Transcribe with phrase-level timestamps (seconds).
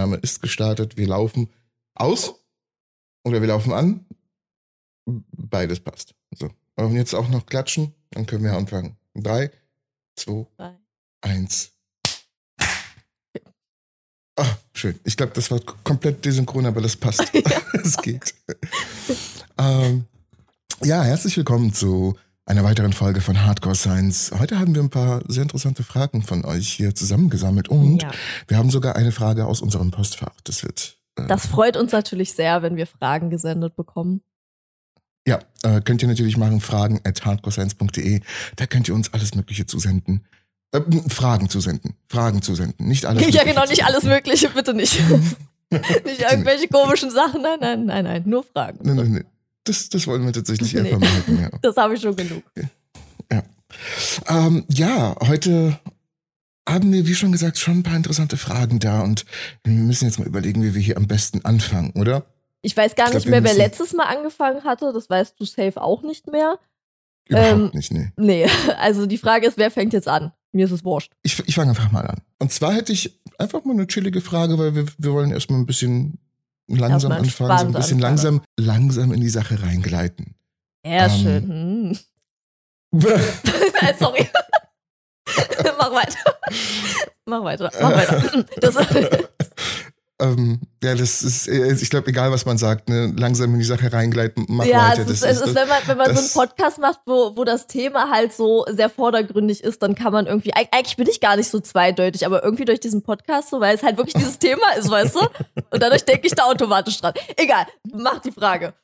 [0.00, 0.96] Aufnahme ist gestartet.
[0.96, 1.50] Wir laufen
[1.94, 2.34] aus
[3.22, 4.06] oder wir laufen an.
[5.04, 6.14] Beides passt.
[6.34, 6.48] So.
[6.76, 8.96] Und jetzt auch noch klatschen, dann können wir anfangen.
[9.14, 9.50] Drei,
[10.16, 10.78] zwei, Drei.
[11.20, 11.72] eins.
[14.36, 14.98] Ah, schön.
[15.04, 17.30] Ich glaube, das war komplett desynchron, aber das passt.
[17.74, 18.34] Es geht.
[19.58, 20.06] ähm,
[20.82, 22.16] ja, herzlich willkommen zu
[22.50, 24.32] einer weiteren Folge von Hardcore Science.
[24.36, 28.10] Heute haben wir ein paar sehr interessante Fragen von euch hier zusammengesammelt und Ja.
[28.48, 30.34] wir haben sogar eine Frage aus unserem Postfach.
[30.42, 30.98] Das wird.
[31.14, 34.22] Äh, Das freut uns natürlich sehr, wenn wir Fragen gesendet bekommen.
[35.28, 38.20] ja, äh, könnt ihr natürlich machen, fragen at hardcorescience.de.
[38.56, 40.24] Da könnt ihr uns alles Mögliche zusenden.
[40.72, 41.94] Äh, Fragen zusenden.
[42.08, 42.88] Fragen zusenden.
[42.88, 44.98] Nicht alles ja, genau, nicht alles Mögliche, bitte nicht.
[45.70, 47.42] nicht irgendwelche komischen Sachen.
[47.42, 48.80] Nein, nein, nein, nein, nur Fragen.
[48.82, 49.24] Nein, nein, nein.
[49.70, 50.88] Das, das wollen wir tatsächlich Nee.
[50.88, 51.48] vermeiden, ja.
[51.62, 52.42] Das habe ich schon genug.
[54.28, 55.78] Ähm, ja, heute
[56.68, 59.24] haben wir, wie schon gesagt, schon ein paar interessante Fragen da und
[59.62, 62.24] wir müssen jetzt mal überlegen, wie wir hier am besten anfangen, oder?
[62.62, 64.92] Ich weiß gar Ich glaub, nicht mehr, wer letztes Mal angefangen hatte.
[64.92, 66.58] Das weißt du safe auch nicht mehr.
[67.28, 68.10] Überhaupt Ähm, nicht, nee.
[68.16, 68.46] Nee,
[68.78, 70.32] also die Frage ist, wer fängt jetzt an?
[70.52, 71.12] Mir ist es wurscht.
[71.22, 72.18] Ich, ich fange einfach mal an.
[72.40, 75.66] Und zwar hätte ich einfach mal eine chillige Frage, weil wir, wir wollen erstmal ein
[75.66, 76.18] bisschen
[76.78, 78.00] langsam anfangen, so ein bisschen anfangen.
[78.00, 80.34] langsam, langsam in die Sache reingleiten.
[80.84, 81.10] Ja, Ähm.
[81.22, 81.48] schön.
[82.92, 83.00] Hm.
[83.98, 84.28] Sorry.
[85.78, 86.38] Mach weiter.
[87.26, 87.70] Mach weiter.
[87.80, 88.44] Mach weiter.
[88.60, 88.74] Das,
[90.20, 93.64] ähm, ja, das ist, äh, ich glaube, egal was man sagt, ne, langsam in die
[93.64, 95.02] Sache reingleiten, mach ja, weiter.
[95.02, 97.44] es ist, das es ist, wenn man, wenn man so einen Podcast macht, wo, wo
[97.44, 101.20] das Thema halt so sehr vordergründig ist, dann kann man irgendwie, eig- eigentlich bin ich
[101.20, 104.38] gar nicht so zweideutig, aber irgendwie durch diesen Podcast so, weil es halt wirklich dieses
[104.38, 105.20] Thema ist, weißt du?
[105.70, 107.14] Und dadurch denke ich da automatisch dran.
[107.36, 108.74] Egal, mach die Frage.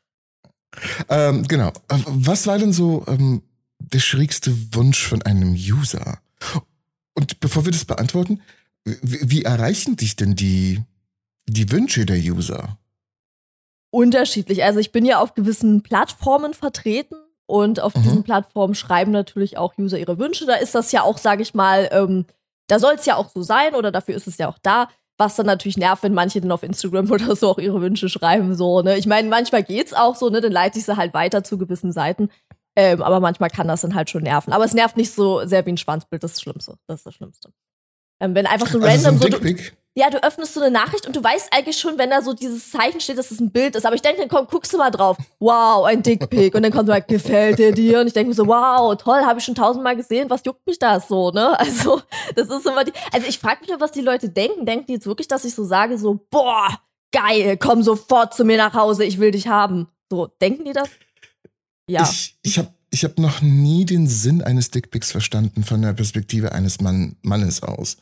[1.08, 1.72] Ähm, genau.
[1.90, 3.42] Ähm, Was war denn so ähm,
[3.78, 6.18] der schrägste Wunsch von einem User?
[7.14, 8.42] Und bevor wir das beantworten,
[8.84, 10.82] wie, wie erreichen dich denn die,
[11.48, 12.78] die Wünsche der User?
[13.90, 14.64] Unterschiedlich.
[14.64, 18.02] Also ich bin ja auf gewissen Plattformen vertreten und auf Mhm.
[18.02, 20.44] diesen Plattformen schreiben natürlich auch User ihre Wünsche.
[20.46, 22.26] Da ist das ja auch, sage ich mal, ähm,
[22.68, 24.88] da soll es ja auch so sein oder dafür ist es ja auch da.
[25.18, 28.54] Was dann natürlich nervt, wenn manche dann auf Instagram oder so auch ihre Wünsche schreiben,
[28.54, 28.98] so, ne?
[28.98, 30.40] Ich meine, manchmal geht's auch so, ne?
[30.42, 32.28] Dann leite ich sie halt weiter zu gewissen Seiten.
[32.78, 34.52] Ähm, aber manchmal kann das dann halt schon nerven.
[34.52, 36.74] Aber es nervt nicht so sehr wie ein Schwanzbild, das ist das Schlimmste.
[36.86, 37.50] Das ist das Schlimmste.
[38.20, 39.76] Ähm, wenn einfach so Also so random ein so, Dickpick?
[39.98, 42.70] Ja, du öffnest so eine Nachricht und du weißt eigentlich schon, wenn da so dieses
[42.70, 43.86] Zeichen steht, dass es ein Bild ist.
[43.86, 45.16] Aber ich denke, dann komm, guckst du mal drauf.
[45.38, 46.54] Wow, ein Dickpick.
[46.54, 48.00] Und dann kommt like, gefällt der dir?
[48.00, 50.28] Und ich denke mir so, wow, toll, habe ich schon tausendmal gesehen.
[50.28, 51.58] Was juckt mich das so, ne?
[51.66, 52.02] Also,
[52.34, 52.92] das ist immer die.
[53.10, 54.66] Also, ich frage mich nur, was die Leute denken.
[54.66, 56.68] Denken die jetzt wirklich, dass ich so sage, so, boah,
[57.10, 59.88] geil, komm sofort zu mir nach Hause, ich will dich haben.
[60.10, 60.90] So, denken die das?
[61.88, 62.02] Ja.
[62.02, 66.52] Ich, ich habe ich hab noch nie den Sinn eines Dickpicks verstanden von der Perspektive
[66.52, 67.96] eines Mann, Mannes aus.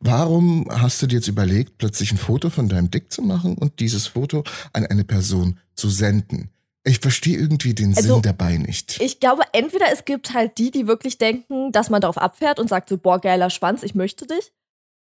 [0.00, 3.80] Warum hast du dir jetzt überlegt, plötzlich ein Foto von deinem Dick zu machen und
[3.80, 6.50] dieses Foto an eine Person zu senden?
[6.84, 9.00] Ich verstehe irgendwie den Also, Sinn dabei nicht.
[9.02, 12.68] Ich glaube, entweder es gibt halt die, die wirklich denken, dass man darauf abfährt und
[12.68, 14.52] sagt so, boah, geiler Schwanz, ich möchte dich.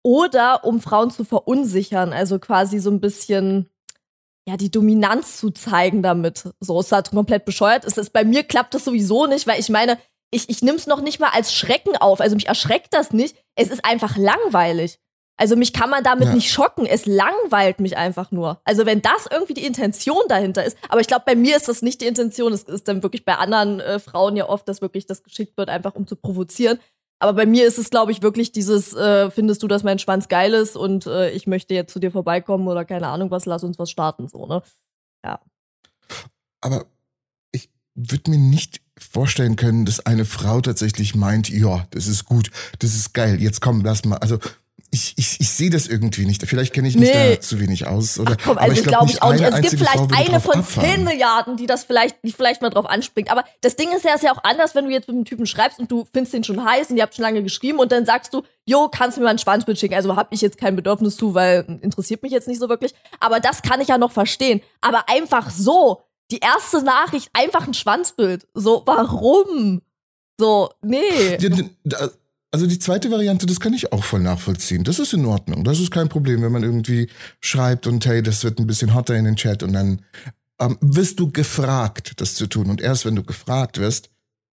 [0.01, 3.69] Oder um Frauen zu verunsichern, also quasi so ein bisschen,
[4.47, 6.49] ja, die Dominanz zu zeigen damit.
[6.59, 7.83] So ist halt komplett bescheuert.
[7.85, 9.97] Es ist, bei mir klappt das sowieso nicht, weil ich meine,
[10.31, 12.21] ich, ich nehme es noch nicht mal als Schrecken auf.
[12.21, 13.35] Also mich erschreckt das nicht.
[13.55, 14.99] Es ist einfach langweilig.
[15.37, 16.33] Also mich kann man damit Ja.
[16.33, 16.85] nicht schocken.
[16.85, 18.61] Es langweilt mich einfach nur.
[18.63, 21.81] Also wenn das irgendwie die Intention dahinter ist, aber ich glaube, bei mir ist das
[21.81, 22.53] nicht die Intention.
[22.53, 25.69] Es ist dann wirklich bei anderen äh, Frauen ja oft, dass wirklich das geschickt wird,
[25.69, 26.79] einfach um zu provozieren.
[27.19, 30.27] Aber bei mir ist es, glaube ich, wirklich dieses, äh, findest du, dass mein Schwanz
[30.27, 33.63] geil ist und äh, ich möchte jetzt zu dir vorbeikommen oder keine Ahnung was, lass
[33.63, 34.61] uns was starten, so, ne?
[36.61, 36.85] Aber
[37.51, 42.51] ich würde mir nicht vorstellen können, dass eine Frau tatsächlich meint, ja, das ist gut,
[42.79, 44.17] das ist geil, jetzt komm, lass mal.
[44.17, 44.39] Also
[44.91, 46.41] ich, ich, ich sehe das irgendwie nicht.
[46.47, 47.35] Vielleicht kenne ich mich Nee.
[47.35, 48.17] da zu wenig aus.
[48.19, 49.43] Oder, Ach komm, aber also glaube ich auch nicht.
[49.43, 50.65] eine Es gibt Frau vielleicht würde eine von.
[50.65, 53.29] 10 Milliarden, die das vielleicht, die vielleicht mal drauf anspringt.
[53.29, 55.45] Aber das Ding ist ja, ist ja auch anders, wenn du jetzt mit einem Typen
[55.45, 58.05] schreibst und du findest den schon heiß und ihr habt schon lange geschrieben und dann
[58.05, 59.95] sagst du, jo, kannst du mir mal ein Schwanzbild schicken?
[59.95, 62.93] Also habe ich jetzt kein Bedürfnis zu, weil hm, interessiert mich jetzt nicht so wirklich.
[63.19, 64.61] Aber das kann ich ja noch verstehen.
[64.81, 68.47] Aber einfach so, die erste Nachricht, einfach ein Schwanzbild.
[68.53, 69.81] So, warum?
[70.39, 71.37] So, nee.
[72.55, 74.85] Also die zweite Variante, das kann ich auch voll nachvollziehen.
[74.85, 75.65] Das ist in Ordnung.
[75.65, 77.09] Das ist kein Problem, wenn man irgendwie
[77.41, 80.01] schreibt und hey, das wird ein bisschen hotter in den Chat und dann
[80.61, 82.69] ähm, wirst du gefragt, das zu tun.
[82.69, 84.09] Und erst wenn du gefragt wirst,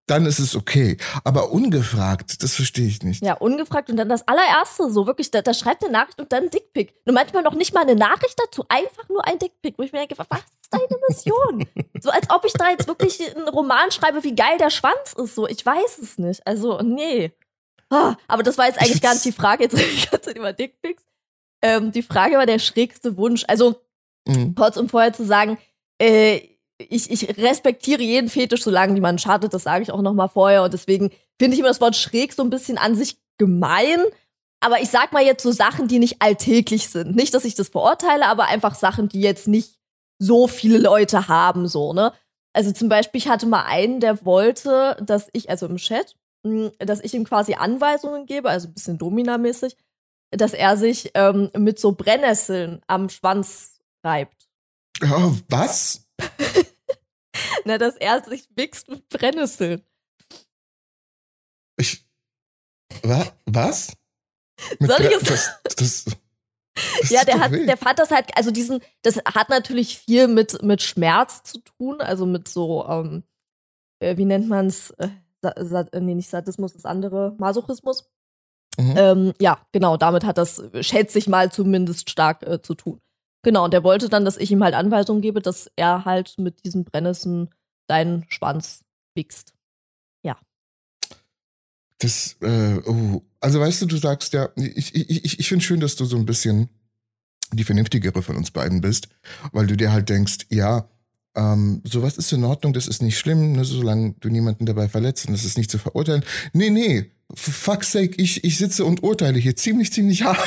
[0.09, 0.97] dann ist es okay.
[1.23, 3.23] Aber ungefragt, das verstehe ich nicht.
[3.23, 6.43] Ja, ungefragt und dann das allererste, so wirklich, da, da schreibt eine Nachricht und dann
[6.43, 6.95] ein Dickpick.
[7.07, 10.01] Und manchmal noch nicht mal eine Nachricht dazu, einfach nur ein Dickpick, wo ich mir
[10.01, 11.69] denke, was ist deine Mission?
[12.01, 15.37] so als ob ich da jetzt wirklich einen Roman schreibe, wie geil der Schwanz ist,
[15.37, 16.45] so, ich weiß es nicht.
[16.45, 17.31] Also, nee.
[17.93, 20.53] Ah, aber das war jetzt eigentlich gar nicht die Frage, jetzt rede ich ganz über
[20.53, 21.05] Dickpics.
[21.63, 23.45] ähm, die Frage war der schrägste Wunsch.
[23.49, 23.77] Also,
[24.27, 24.55] mhm.
[24.55, 25.59] kurz um vorher zu sagen,
[26.01, 26.41] äh,
[26.79, 30.63] ich, ich respektiere jeden Fetisch, solange niemand schadet, das sage ich auch nochmal vorher.
[30.63, 34.01] Und deswegen finde ich immer das Wort schräg so ein bisschen an sich gemein.
[34.61, 37.15] Aber ich sag mal jetzt so Sachen, die nicht alltäglich sind.
[37.15, 39.77] Nicht, dass ich das verurteile, aber einfach Sachen, die jetzt nicht
[40.19, 42.13] so viele Leute haben, so, ne?
[42.55, 46.17] Also zum Beispiel, ich hatte mal einen, der wollte, dass ich, also im Chat,
[46.79, 49.77] dass ich ihm quasi Anweisungen gebe, also ein bisschen Domina-mäßig,
[50.31, 54.49] dass er sich ähm, mit so Brennnesseln am Schwanz reibt.
[55.03, 56.09] Oh, was?
[57.65, 59.83] Na, dass er sich mixt mit Brennnesseln.
[61.77, 62.05] Ich.
[63.03, 63.93] Wa was?
[64.79, 65.23] Mit Soll ich es?
[65.23, 69.99] Das, das, das ja, der hat, der fand das halt, also diesen, das hat natürlich
[69.99, 73.25] viel mit, mit Schmerz zu tun, also mit so, ähm,
[74.01, 74.95] äh, wie nennt man es?
[75.43, 78.09] Äh, äh, nee, nicht Sadismus, das andere, Masochismus.
[78.79, 78.95] Mhm.
[78.97, 83.01] Ähm, ja, genau, damit hat das, schätze ich mal, zumindest stark äh, zu tun.
[83.45, 86.65] Genau, und der wollte dann, dass ich ihm halt Anweisungen gebe, dass er halt mit
[86.65, 87.51] diesen Brennnissen
[87.89, 88.85] deinen Schwanz
[89.15, 89.53] wichst.
[90.25, 90.39] Ja.
[91.99, 95.81] Das, äh, oh, also weißt du, du sagst ja, ich, ich, ich, ich finde schön,
[95.81, 96.69] dass du so ein bisschen
[97.53, 99.09] die vernünftigere von uns beiden bist,
[99.53, 100.89] weil du dir halt denkst, ja,
[101.35, 105.27] ähm, sowas ist in Ordnung, das ist nicht schlimm, ne, solange du niemanden dabei verletzt
[105.27, 106.25] und das ist nicht zu verurteilen.
[106.53, 110.39] Nee, nee, for fuck's sake, ich, ich sitze und urteile hier ziemlich, ziemlich hart.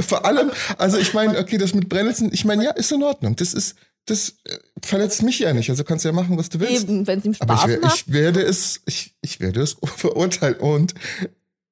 [0.00, 3.34] Vor allem, also ich meine, okay, das mit Brennnesseln, ich meine, ja, ist in Ordnung.
[3.36, 5.70] Das ist, das äh, verletzt mich ja nicht.
[5.70, 6.84] Also kannst du ja machen, was du willst.
[6.84, 8.04] Eben, wenn es ihm Spaß Aber ich, macht.
[8.06, 10.56] Ich werde es, ich, ich werde es verurteilen.
[10.56, 10.94] Und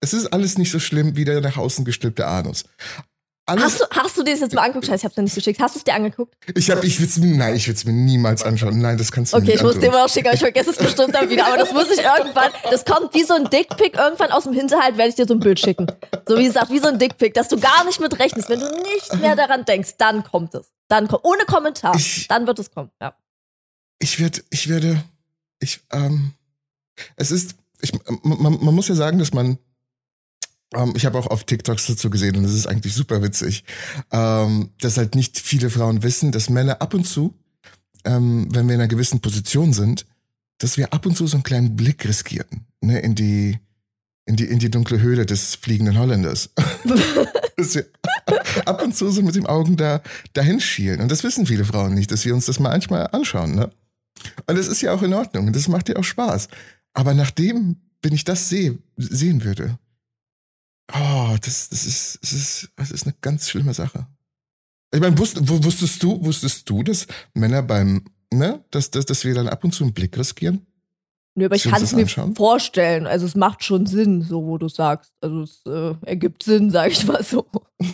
[0.01, 2.65] es ist alles nicht so schlimm wie der nach außen gestülpte Anus.
[3.49, 4.87] Hast, du, hast du dir das jetzt mal angeguckt?
[4.87, 5.61] Scheiße, ich hab's dir nicht geschickt.
[5.61, 6.35] Hast du es dir angeguckt?
[6.55, 8.79] Ich hab, ich will's, nein, ich will es mir niemals anschauen.
[8.81, 10.41] Nein, das kannst du okay, nicht Okay, ich muss dir mal auch schicken, aber ich
[10.41, 11.47] vergesse es bestimmt dann wieder.
[11.47, 14.97] Aber das muss ich irgendwann, das kommt wie so ein Dickpick irgendwann aus dem Hinterhalt,
[14.97, 15.87] werde ich dir so ein Bild schicken.
[16.29, 18.49] So wie gesagt, wie so ein Dickpick, dass du gar nicht mit rechnest.
[18.49, 20.71] Wenn du nicht mehr daran denkst, dann kommt es.
[20.89, 21.95] Dann kommt, ohne Kommentar.
[21.97, 23.17] Ich, dann wird es kommen, ja.
[23.99, 25.03] Ich werde, ich werde,
[25.59, 26.35] ich, ähm,
[27.17, 29.59] es ist, ich, man, man muss ja sagen, dass man
[30.75, 33.65] ähm, ich habe auch auf TikToks dazu gesehen und das ist eigentlich super witzig,
[34.13, 37.35] ähm, dass halt nicht viele Frauen wissen, dass Männer ab und zu,
[38.05, 40.07] ähm, wenn wir in einer gewissen Position sind,
[40.59, 43.59] dass wir ab und zu so einen kleinen Blick riskieren, ne, in die,
[44.27, 46.51] in die, in die dunkle Höhle des fliegenden Holländers.
[47.57, 47.87] dass wir
[48.65, 50.03] ab und zu so mit den Augen da,
[50.33, 51.01] dahin schielen.
[51.01, 53.71] Und das wissen viele Frauen nicht, dass wir uns das manchmal anschauen, ne?
[54.47, 56.49] Und das ist ja auch in Ordnung und das macht ja auch Spaß.
[56.93, 59.79] Aber nachdem, wenn ich das sehe, sehen würde,
[60.95, 64.07] Oh, das, das, ist, das, ist, das ist eine ganz schlimme Sache.
[64.93, 69.35] Ich meine, wusst, wusstest du, wusstest du, dass Männer beim, ne, dass, dass, dass wir
[69.35, 70.67] dann ab und zu einen Blick riskieren?
[71.37, 73.07] Nö, aber ich kann es mir vorstellen.
[73.07, 75.13] Also es macht schon Sinn, so wo du sagst.
[75.21, 77.47] Also es äh, ergibt Sinn, sag ich mal so.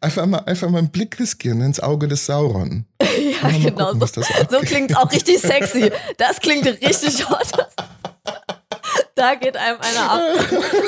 [0.00, 2.86] einfach mal, einfach mal einen Blick riskieren ins Auge des Sauron.
[3.02, 3.92] ja, genau.
[3.92, 5.90] Gucken, so, so klingt auch richtig sexy.
[6.18, 7.50] Das klingt richtig hot.
[9.18, 10.20] Da geht einem einer ab.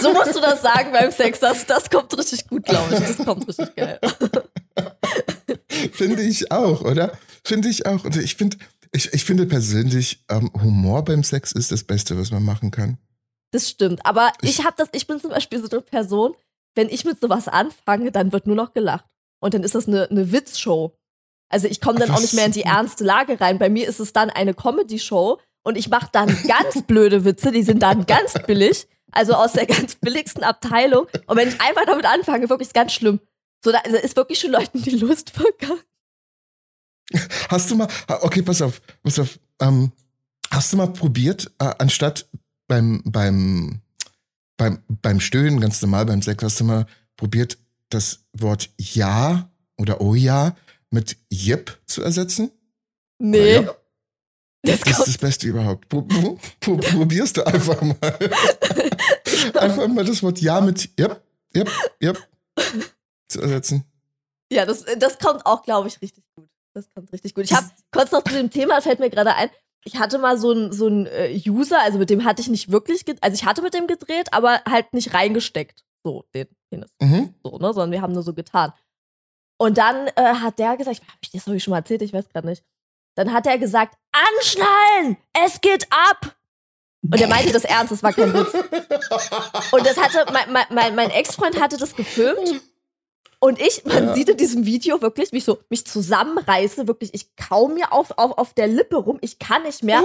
[0.01, 1.41] So musst du das sagen beim Sex.
[1.41, 3.01] Das, das kommt richtig gut, glaube ich.
[3.01, 3.99] Das kommt richtig geil.
[5.93, 7.19] Finde ich auch, oder?
[7.43, 8.05] Finde ich auch.
[8.05, 8.57] Und ich finde,
[8.93, 12.99] ich, ich finde persönlich, ähm, Humor beim Sex ist das Beste, was man machen kann.
[13.51, 14.07] Das stimmt.
[14.07, 16.35] Aber ich, ich habe das, ich bin zum Beispiel so eine Person,
[16.77, 19.07] wenn ich mit sowas anfange, dann wird nur noch gelacht.
[19.41, 20.97] Und dann ist das eine, eine Witzshow.
[21.49, 23.59] Also ich komme dann Ach, auch nicht mehr in die ernste Lage rein.
[23.59, 27.63] Bei mir ist es dann eine Comedy-Show, und ich mache dann ganz blöde Witze, die
[27.63, 31.07] sind dann ganz billig, also aus der ganz billigsten Abteilung.
[31.27, 33.21] Und wenn ich einfach damit anfange, wirklich ist ganz schlimm.
[33.63, 35.81] So, da ist wirklich schon Leuten die Lust vergangen.
[37.49, 39.93] Hast du mal, okay, pass auf, pass auf, ähm,
[40.51, 42.27] hast du mal probiert, äh, anstatt
[42.69, 43.81] beim, beim,
[44.57, 46.87] beim, beim Stöhnen, ganz normal beim Sex, hast du mal
[47.17, 47.59] probiert,
[47.91, 50.57] das Wort Ja oder Oh ja
[50.91, 52.51] mit Jip zu ersetzen?
[53.19, 53.55] Nee.
[53.55, 53.75] Ja.
[54.63, 55.89] Das, das ist das Beste überhaupt.
[55.89, 58.19] Probierst du einfach mal.
[59.55, 61.23] einfach mal das Wort Ja mit Yep,
[61.57, 61.71] Yep,
[62.03, 62.29] Yep
[63.29, 63.85] zu ersetzen.
[64.53, 66.49] Ja, das, das kommt auch, glaube ich, richtig gut.
[66.75, 67.45] Das kommt richtig gut.
[67.45, 69.51] Ich habe kurz noch zu dem Thema, fällt mir gerade ein,
[69.85, 72.71] ich hatte mal so einen so einen äh, User, also mit dem hatte ich nicht
[72.71, 75.85] wirklich, also ich hatte mit dem gedreht, aber halt nicht reingesteckt.
[76.05, 76.91] So, den Penis.
[77.01, 77.35] Mhm.
[77.43, 78.73] So, ne, sondern wir haben nur so getan.
[79.59, 82.13] Und dann äh, hat der gesagt, hab ich das habe ich schon mal erzählt, ich
[82.13, 82.65] weiß gerade nicht.
[83.15, 86.37] Dann hat er gesagt, anschnallen, es geht ab.
[87.03, 88.53] Und er meinte das ernst, das war kein Witz.
[89.73, 92.63] Und das hatte, mein, mein, mein Ex-Freund hatte das gefilmt.
[93.43, 94.15] Und ich, man ja.
[94.15, 98.37] sieht in diesem Video wirklich mich so, mich zusammenreiße, wirklich, ich kaum mir auf, auf,
[98.37, 100.03] auf der Lippe rum, ich kann nicht mehr.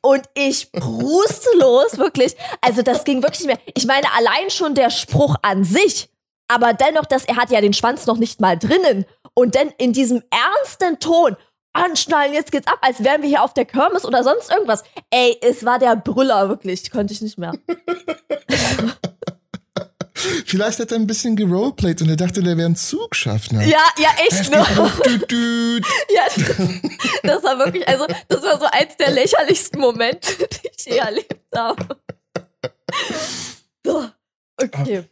[0.00, 2.34] Und ich pruste los, wirklich.
[2.62, 3.74] Also das ging wirklich nicht mehr.
[3.74, 6.08] Ich meine, allein schon der Spruch an sich,
[6.48, 9.04] aber dennoch, dass er hat ja den Schwanz noch nicht mal drinnen.
[9.34, 11.36] Und dann in diesem ernsten Ton,
[11.78, 14.82] anschnallen, jetzt geht's ab, als wären wir hier auf der Kirmes oder sonst irgendwas.
[15.10, 16.90] Ey, es war der Brüller, wirklich.
[16.90, 17.52] Konnte ich nicht mehr.
[20.46, 23.62] Vielleicht hat er ein bisschen geroleplayt und er dachte, der wäre ein Zugschaffner.
[23.64, 24.50] Ja, ja, echt.
[24.50, 24.56] Ne?
[26.08, 26.22] ja,
[27.22, 31.36] das, war wirklich, also, das war so eins der lächerlichsten Momente, die ich je erlebt
[31.54, 31.96] habe.
[33.84, 34.08] So,
[34.60, 35.04] okay.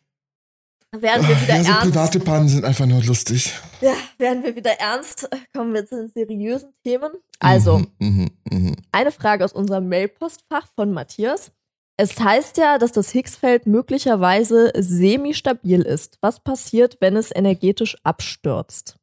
[0.92, 1.82] Werden wir wieder ja, so ernst.
[1.82, 3.52] private Pannen sind einfach nur lustig.
[3.80, 5.28] Ja, werden wir wieder ernst.
[5.54, 7.10] Kommen wir zu den seriösen Themen.
[7.38, 8.76] Also, mhm, mh, mh.
[8.92, 11.50] eine Frage aus unserem Mailpostfach von Matthias.
[11.98, 16.18] Es heißt ja, dass das Higgsfeld möglicherweise semi-stabil ist.
[16.20, 18.96] Was passiert, wenn es energetisch abstürzt?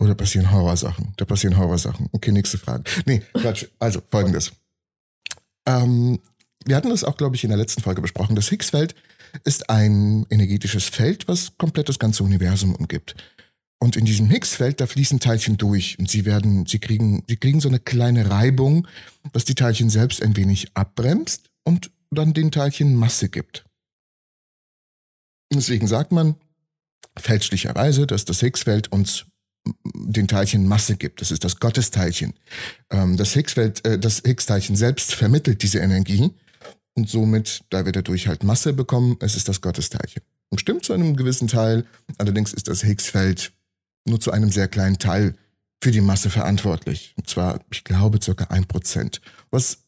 [0.00, 1.12] Oh, da passieren Horrorsachen.
[1.18, 2.08] Da passieren Horrorsachen.
[2.12, 2.84] Okay, nächste Frage.
[3.04, 3.66] Nee, Quatsch.
[3.78, 4.52] Also, folgendes.
[5.66, 6.20] Ähm,
[6.64, 8.34] wir hatten das auch, glaube ich, in der letzten Folge besprochen.
[8.34, 8.94] Das Higgsfeld
[9.44, 13.14] ist ein energetisches Feld, was komplett das ganze Universum umgibt.
[13.80, 17.60] Und in diesem Higgsfeld, da fließen Teilchen durch und sie werden, sie kriegen, sie kriegen
[17.60, 18.88] so eine kleine Reibung,
[19.32, 23.64] was die Teilchen selbst ein wenig abbremst und dann den Teilchen Masse gibt.
[25.52, 26.34] Deswegen sagt man
[27.16, 29.26] fälschlicherweise, dass das Higgsfeld uns
[29.94, 31.20] den Teilchen Masse gibt.
[31.20, 32.34] Das ist das Gottesteilchen.
[32.90, 36.30] Ähm, das Higgsfeld, äh, das Higgs-Teilchen selbst vermittelt diese Energie
[36.98, 40.22] und somit, da wir dadurch halt Masse bekommen, es ist das Gottesteilchen.
[40.50, 41.84] Und stimmt zu einem gewissen Teil,
[42.18, 43.52] allerdings ist das Higgsfeld
[44.04, 45.34] nur zu einem sehr kleinen Teil
[45.82, 47.14] für die Masse verantwortlich.
[47.16, 49.20] Und zwar, ich glaube, circa ein Prozent.
[49.50, 49.84] Was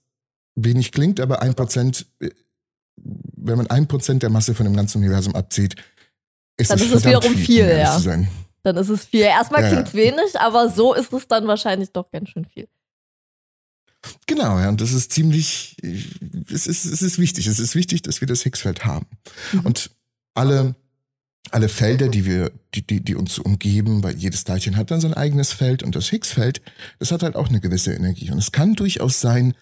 [0.55, 2.31] wenig klingt, aber ein Prozent, äh,
[2.97, 5.75] wenn man ein Prozent der Masse von dem ganzen Universum abzieht,
[6.57, 8.01] ist dann es ist es wiederum viel, viel ja.
[8.63, 9.23] Dann ist es viel.
[9.23, 12.69] Erstmal ja, klingt es wenig, aber so ist es dann wahrscheinlich doch ganz schön viel.
[14.31, 17.49] Genau, ja, und das ist ziemlich, es ist, es ist wichtig.
[17.49, 19.07] Es ist wichtig, dass wir das Higgsfeld haben.
[19.53, 19.61] Mhm.
[19.63, 19.91] Und
[20.35, 20.77] alle,
[21.51, 25.15] alle Felder, die wir, die, die, die uns umgeben, weil jedes Teilchen hat dann sein
[25.15, 26.63] eigenes Feld und das Higgsfeld,
[27.01, 28.31] das hat halt auch eine gewisse Energie.
[28.31, 29.55] Und es kann durchaus sein,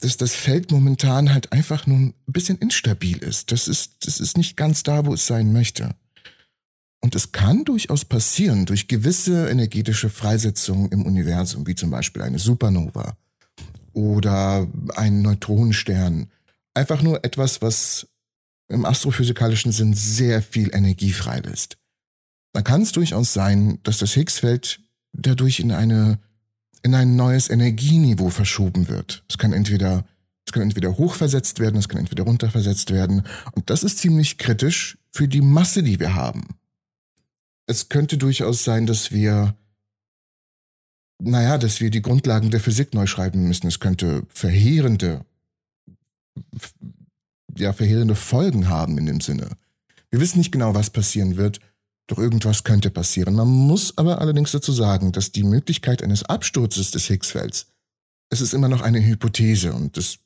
[0.00, 3.52] dass das Feld momentan halt einfach nur ein bisschen instabil ist.
[3.52, 5.94] Das ist, das ist nicht ganz da, wo es sein möchte.
[7.02, 12.38] Und es kann durchaus passieren durch gewisse energetische Freisetzungen im Universum, wie zum Beispiel eine
[12.38, 13.14] Supernova
[13.96, 16.30] oder ein Neutronenstern.
[16.74, 18.06] Einfach nur etwas, was
[18.68, 21.78] im astrophysikalischen Sinn sehr viel Energie freilässt.
[22.52, 24.80] Da kann es durchaus sein, dass das Higgsfeld
[25.12, 26.18] dadurch in eine
[26.82, 29.24] in ein neues Energieniveau verschoben wird.
[29.28, 30.04] Es kann entweder,
[30.46, 33.24] es kann entweder hochversetzt werden, es kann entweder runterversetzt werden.
[33.52, 36.46] Und das ist ziemlich kritisch für die Masse, die wir haben.
[37.66, 39.56] Es könnte durchaus sein, dass wir,
[41.18, 43.66] naja, dass wir die Grundlagen der Physik neu schreiben müssen.
[43.66, 45.24] Es könnte verheerende,
[47.56, 49.50] ja, verheerende Folgen haben in dem Sinne.
[50.10, 51.60] Wir wissen nicht genau, was passieren wird.
[52.08, 53.34] Doch irgendwas könnte passieren.
[53.34, 57.66] Man muss aber allerdings dazu sagen, dass die Möglichkeit eines Absturzes des Higgsfelds,
[58.30, 60.20] es ist immer noch eine Hypothese und ist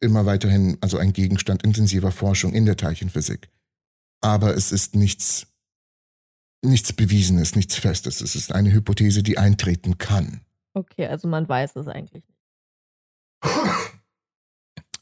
[0.00, 3.48] immer weiterhin also ein Gegenstand intensiver Forschung in der Teilchenphysik.
[4.20, 5.46] Aber es ist nichts,
[6.64, 8.20] nichts Bewiesenes, nichts Festes.
[8.20, 10.40] Es ist eine Hypothese, die eintreten kann.
[10.74, 12.38] Okay, also man weiß es eigentlich nicht.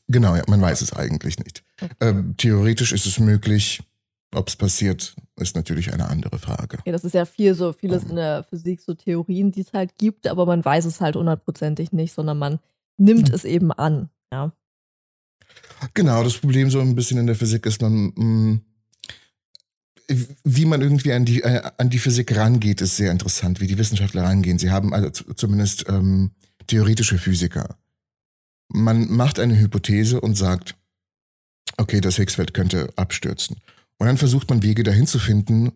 [0.09, 1.65] Genau, ja, man weiß es eigentlich nicht.
[1.81, 1.95] Okay.
[2.01, 3.83] Ähm, theoretisch ist es möglich,
[4.35, 6.79] ob es passiert, ist natürlich eine andere Frage.
[6.85, 9.97] Ja, das ist ja viel so, vieles in der Physik, so Theorien, die es halt
[9.99, 12.59] gibt, aber man weiß es halt hundertprozentig nicht, sondern man
[12.99, 13.35] nimmt hm.
[13.35, 14.53] es eben an, ja.
[15.95, 18.61] Genau, das Problem so ein bisschen in der Physik ist dann, mh, hm,
[20.45, 23.79] wie man irgendwie an die, äh, an die Physik rangeht, ist sehr interessant, wie die
[23.79, 24.59] Wissenschaftler rangehen.
[24.59, 26.33] Sie haben also zumindest ähm,
[26.67, 27.77] theoretische Physiker.
[28.69, 30.75] Man macht eine Hypothese und sagt,
[31.77, 33.57] okay, das Higgsfeld könnte abstürzen.
[33.99, 35.73] Und dann versucht man Wege dahin zu finden,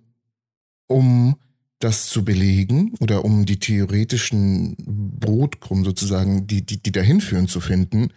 [0.86, 1.36] um
[1.78, 7.60] das zu belegen oder um die theoretischen Brotkrumm sozusagen, die, die, die dahin führen zu
[7.60, 8.08] finden.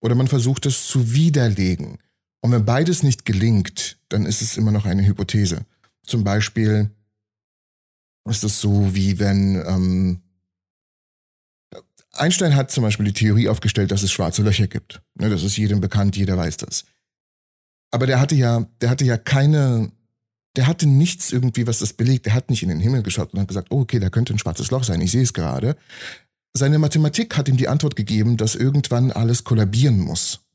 [0.00, 1.98] Oder man versucht es zu widerlegen.
[2.46, 5.66] Und wenn beides nicht gelingt, dann ist es immer noch eine Hypothese.
[6.04, 6.92] Zum Beispiel
[8.30, 10.20] ist es so, wie wenn ähm,
[12.12, 15.02] Einstein hat zum Beispiel die Theorie aufgestellt, dass es schwarze Löcher gibt.
[15.16, 16.84] Ne, das ist jedem bekannt, jeder weiß das.
[17.90, 19.90] Aber der hatte ja, der hatte ja keine,
[20.54, 22.26] der hatte nichts irgendwie, was das belegt.
[22.26, 24.38] Der hat nicht in den Himmel geschaut und hat gesagt, oh, okay, da könnte ein
[24.38, 25.76] schwarzes Loch sein, ich sehe es gerade.
[26.56, 30.45] Seine Mathematik hat ihm die Antwort gegeben, dass irgendwann alles kollabieren muss.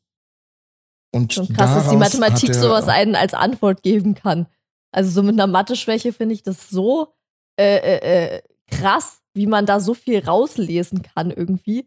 [1.11, 4.47] Und Schon krass, dass die Mathematik er, sowas einen als Antwort geben kann.
[4.91, 7.13] Also so mit einer Mathe-Schwäche finde ich das so
[7.59, 11.85] äh, äh, äh, krass, wie man da so viel rauslesen kann irgendwie.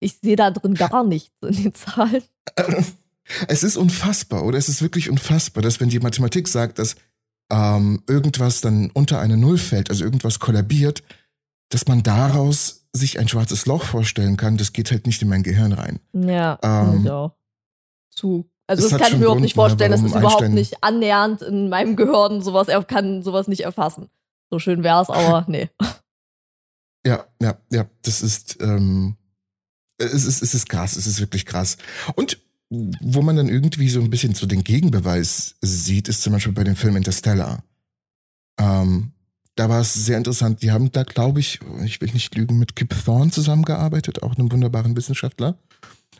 [0.00, 2.22] Ich sehe da drin gar nichts in den Zahlen.
[3.46, 4.58] Es ist unfassbar, oder?
[4.58, 6.96] Es ist wirklich unfassbar, dass wenn die Mathematik sagt, dass
[7.50, 11.02] ähm, irgendwas dann unter eine Null fällt, also irgendwas kollabiert,
[11.68, 15.42] dass man daraus sich ein schwarzes Loch vorstellen kann, das geht halt nicht in mein
[15.42, 16.00] Gehirn rein.
[16.12, 17.32] Ja, ähm, ja.
[18.10, 18.50] Zu.
[18.66, 19.90] Also das, das kann ich mir überhaupt nicht vorstellen.
[19.90, 22.42] Das ist überhaupt Einstein nicht annähernd in meinem Gehirn.
[22.42, 24.08] Sowas, er kann sowas nicht erfassen.
[24.50, 25.68] So schön wäre es, aber nee.
[27.06, 27.86] Ja, ja, ja.
[28.02, 29.16] Das ist, ähm,
[29.98, 30.96] es ist, es ist krass.
[30.96, 31.78] Es ist wirklich krass.
[32.14, 32.38] Und
[32.70, 36.64] wo man dann irgendwie so ein bisschen so den Gegenbeweis sieht, ist zum Beispiel bei
[36.64, 37.64] dem Film Interstellar.
[38.58, 39.12] Ähm,
[39.56, 40.62] da war es sehr interessant.
[40.62, 44.52] Die haben da, glaube ich, ich will nicht lügen, mit Kip Thorne zusammengearbeitet, auch einem
[44.52, 45.58] wunderbaren Wissenschaftler.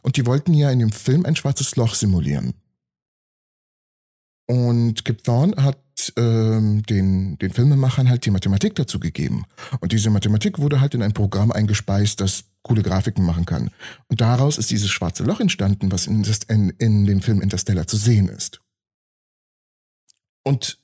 [0.02, 2.54] Und die wollten ja in dem Film ein schwarzes Loch simulieren.
[4.46, 5.78] Und Kip Thorne hat
[6.16, 9.44] ähm, den, den Filmemachern halt die Mathematik dazu gegeben.
[9.80, 13.70] Und diese Mathematik wurde halt in ein Programm eingespeist, das coole Grafiken machen kann.
[14.08, 17.96] Und daraus ist dieses schwarze Loch entstanden, was in, in, in dem Film Interstellar zu
[17.96, 18.60] sehen ist.
[20.42, 20.78] Und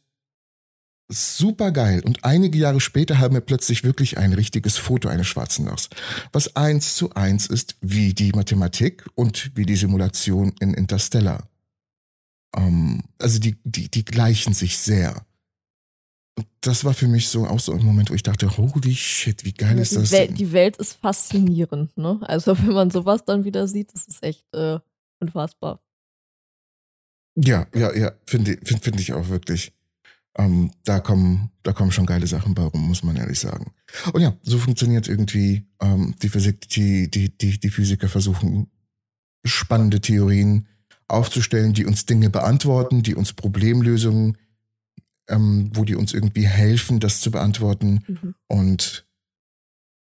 [1.09, 2.03] super geil.
[2.05, 5.89] Und einige Jahre später haben wir plötzlich wirklich ein richtiges Foto eines schwarzen Lochs,
[6.33, 11.49] was eins zu eins ist wie die Mathematik und wie die Simulation in Interstellar.
[12.57, 15.25] Ähm, also die, die, die gleichen sich sehr.
[16.39, 19.45] Und das war für mich so auch so ein Moment, wo ich dachte, holy shit,
[19.45, 20.35] wie geil ja, ist das denn?
[20.35, 22.19] Die Welt ist faszinierend, ne?
[22.23, 24.79] Also wenn man sowas dann wieder sieht, das ist echt äh,
[25.21, 25.81] unfassbar.
[27.37, 29.76] Ja, ja, ja, finde find, find ich auch wirklich.
[30.39, 33.73] Ähm, da kommen, da kommen schon geile Sachen bei rum, muss man ehrlich sagen.
[34.13, 38.71] Und ja, so funktioniert irgendwie ähm, die Physik, die, die, die, die Physiker versuchen
[39.45, 40.67] spannende Theorien
[41.09, 44.37] aufzustellen, die uns Dinge beantworten, die uns Problemlösungen,
[45.29, 48.05] ähm, wo die uns irgendwie helfen, das zu beantworten.
[48.07, 48.35] Mhm.
[48.49, 49.07] Und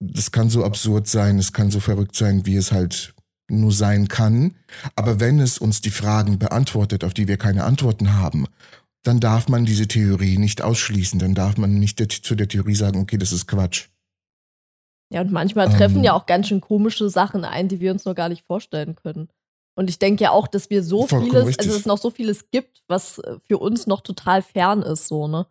[0.01, 3.15] das kann so absurd sein, es kann so verrückt sein, wie es halt
[3.49, 4.55] nur sein kann.
[4.97, 8.47] Aber wenn es uns die Fragen beantwortet, auf die wir keine Antworten haben,
[9.05, 11.19] dann darf man diese Theorie nicht ausschließen.
[11.21, 13.89] Dann darf man nicht zu der Theorie sagen, okay, das ist Quatsch.
[15.13, 18.05] Ja, und manchmal treffen ähm, ja auch ganz schön komische Sachen ein, die wir uns
[18.05, 19.29] noch gar nicht vorstellen können.
[19.77, 21.67] Und ich denke ja auch, dass wir so vieles, richtig.
[21.67, 25.29] also es noch so vieles gibt, was äh, für uns noch total fern ist, so,
[25.29, 25.47] ne?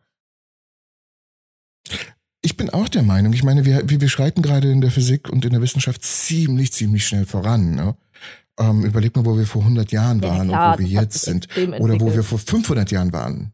[2.41, 5.45] Ich bin auch der Meinung, ich meine, wir, wir schreiten gerade in der Physik und
[5.45, 7.75] in der Wissenschaft ziemlich, ziemlich schnell voran.
[7.75, 7.95] Ne?
[8.59, 11.21] Ähm, überleg mal, wo wir vor 100 Jahren waren ja, klar, und wo wir jetzt
[11.21, 11.47] sind.
[11.57, 13.51] Oder wo wir vor 500 Jahren waren.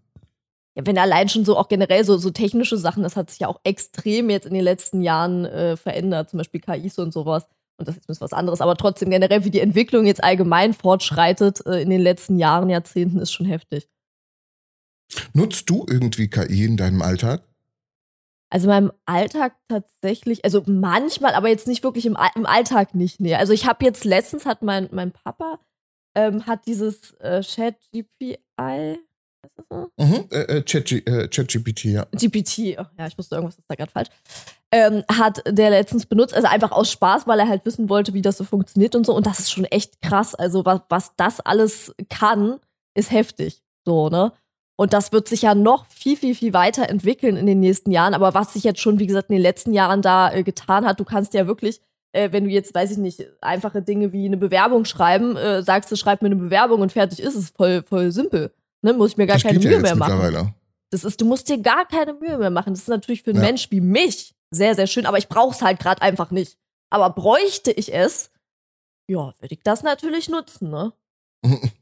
[0.75, 3.47] Ja, wenn allein schon so auch generell so, so technische Sachen, das hat sich ja
[3.47, 7.47] auch extrem jetzt in den letzten Jahren äh, verändert, zum Beispiel KIs und sowas
[7.79, 11.81] und das ist was anderes, aber trotzdem generell, wie die Entwicklung jetzt allgemein fortschreitet äh,
[11.81, 13.87] in den letzten Jahren, Jahrzehnten, ist schon heftig.
[15.33, 17.41] Nutzt du irgendwie KI in deinem Alltag?
[18.49, 23.19] Also in meinem Alltag tatsächlich, also manchmal, aber jetzt nicht wirklich im, im Alltag nicht.
[23.19, 23.35] Nee.
[23.35, 25.59] Also ich habe jetzt letztens hat mein, mein Papa
[26.15, 28.99] ähm, hat dieses äh, Chat GPI,
[29.45, 29.89] ist das so?
[29.97, 32.05] Mhm, äh, äh, ChatGPT, äh, ja.
[32.11, 34.09] GPT, oh, ja, ich wusste irgendwas ist da gerade falsch
[34.71, 38.21] ähm, hat der letztens benutzt, also einfach aus Spaß, weil er halt wissen wollte, wie
[38.21, 39.15] das so funktioniert und so.
[39.15, 40.35] Und das ist schon echt krass.
[40.35, 42.59] Also was, was das alles kann,
[42.93, 43.63] ist heftig.
[43.85, 44.31] So, ne?
[44.79, 48.13] Und das wird sich ja noch viel, viel, viel weiter entwickeln in den nächsten Jahren.
[48.13, 51.01] Aber was sich jetzt schon, wie gesagt, in den letzten Jahren da äh, getan hat,
[51.01, 51.81] du kannst ja wirklich,
[52.13, 55.91] äh, wenn du jetzt, weiß ich nicht, einfache Dinge wie eine Bewerbung schreiben, äh, sagst
[55.91, 58.53] du, schreib mir eine Bewerbung und fertig ist es voll, voll simpel.
[58.81, 58.93] Ne?
[58.93, 60.53] Muss ich mir gar das keine Mühe ja mehr machen.
[60.91, 62.71] Das ist, du musst dir gar keine Mühe mehr machen.
[62.71, 63.47] Das ist natürlich für einen ja.
[63.47, 66.57] Mensch wie mich sehr, sehr schön, aber ich brauche es halt gerade einfach nicht.
[66.89, 68.31] Aber bräuchte ich es,
[69.09, 70.93] ja, würde ich das natürlich nutzen, ne?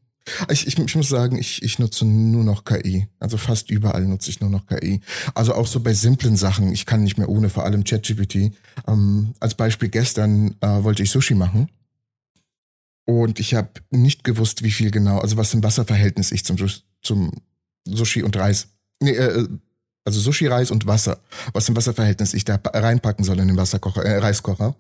[0.49, 3.07] Ich, ich, ich, muss sagen, ich, ich nutze nur noch KI.
[3.19, 5.01] Also fast überall nutze ich nur noch KI.
[5.33, 6.71] Also auch so bei simplen Sachen.
[6.71, 8.51] Ich kann nicht mehr ohne, vor allem ChatGPT.
[8.87, 11.69] Ähm, als Beispiel gestern äh, wollte ich Sushi machen.
[13.05, 16.57] Und ich habe nicht gewusst, wie viel genau, also was im Wasserverhältnis ich zum,
[17.01, 17.31] zum
[17.87, 18.67] Sushi und Reis,
[18.99, 19.47] nee, äh,
[20.03, 21.19] also Sushi-Reis und Wasser,
[21.51, 24.75] was im Wasserverhältnis ich da reinpacken soll in den Wasserkocher, äh, Reiskocher.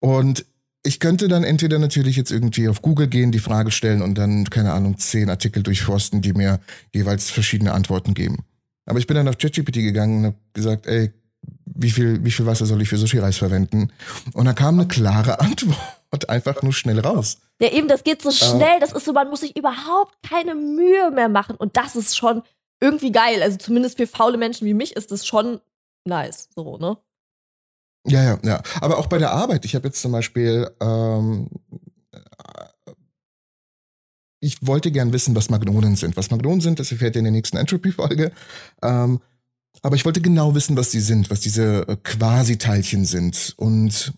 [0.00, 0.46] Und
[0.86, 4.48] ich könnte dann entweder natürlich jetzt irgendwie auf Google gehen, die Frage stellen und dann,
[4.50, 6.60] keine Ahnung, zehn Artikel durchforsten, die mir
[6.92, 8.44] jeweils verschiedene Antworten geben.
[8.84, 11.10] Aber ich bin dann auf ChatGPT gegangen und habe gesagt, ey,
[11.64, 13.92] wie viel, wie viel Wasser soll ich für Sushi-Reis verwenden?
[14.34, 17.38] Und da kam eine klare Antwort, einfach nur schnell raus.
[17.60, 21.10] Ja, eben, das geht so schnell, das ist so, man muss sich überhaupt keine Mühe
[21.10, 21.56] mehr machen.
[21.56, 22.42] Und das ist schon
[22.80, 23.42] irgendwie geil.
[23.42, 25.60] Also zumindest für faule Menschen wie mich ist das schon
[26.04, 26.98] nice, so, ne?
[28.06, 28.62] Ja, ja, ja.
[28.80, 29.64] Aber auch bei der Arbeit.
[29.64, 31.48] Ich habe jetzt zum Beispiel, ähm,
[34.40, 36.16] ich wollte gern wissen, was Magnonen sind.
[36.16, 38.32] Was Magnonen sind, das erfährt ihr in der nächsten Entropy-Folge.
[38.82, 39.20] Ähm,
[39.82, 43.54] aber ich wollte genau wissen, was sie sind, was diese äh, Quasi-Teilchen sind.
[43.56, 44.12] Und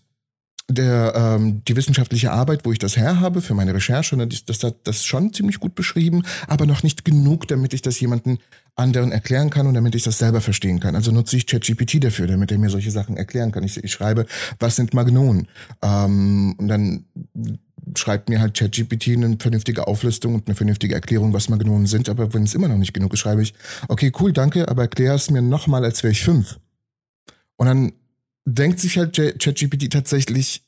[0.69, 4.63] der, ähm, die wissenschaftliche Arbeit, wo ich das her habe für meine Recherche, ne, das,
[4.63, 8.39] hat das schon ziemlich gut beschrieben, aber noch nicht genug, damit ich das jemanden
[8.75, 10.95] anderen erklären kann und damit ich das selber verstehen kann.
[10.95, 13.63] Also nutze ich ChatGPT dafür, damit er mir solche Sachen erklären kann.
[13.63, 14.25] Ich, ich schreibe,
[14.59, 15.47] was sind Magnonen?
[15.81, 17.05] Ähm, und dann
[17.95, 22.09] schreibt mir halt ChatGPT eine vernünftige Auflistung und eine vernünftige Erklärung, was Magnonen sind.
[22.09, 23.53] Aber wenn es immer noch nicht genug ist, schreibe ich,
[23.87, 26.59] okay, cool, danke, aber erklär es mir nochmal, als wäre ich fünf.
[27.55, 27.93] Und dann
[28.47, 30.63] denkt sich halt ChatGPT tatsächlich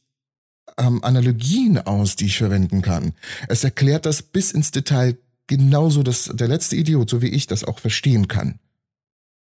[0.77, 3.13] ähm, Analogien aus, die ich verwenden kann.
[3.47, 7.63] Es erklärt das bis ins Detail genauso, dass der letzte Idiot, so wie ich, das
[7.63, 8.59] auch verstehen kann.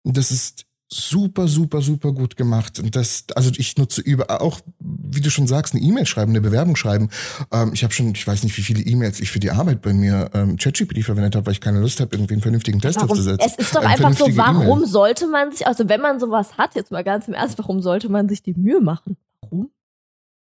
[0.05, 2.81] Das ist super, super, super gut gemacht.
[2.81, 6.41] Und das, also ich nutze über auch, wie du schon sagst, eine E-Mail schreiben, eine
[6.41, 7.11] Bewerbung schreiben.
[7.53, 9.93] Ähm, ich habe schon, ich weiß nicht, wie viele E-Mails ich für die Arbeit bei
[9.93, 13.11] mir ähm, ChatGPT verwendet habe, weil ich keine Lust habe, irgendwie einen vernünftigen Test warum?
[13.11, 13.49] aufzusetzen.
[13.49, 16.91] Es ist doch einfach so, warum sollte man sich, also wenn man sowas hat, jetzt
[16.91, 19.17] mal ganz im Ernst, warum sollte man sich die Mühe machen?
[19.43, 19.71] Warum?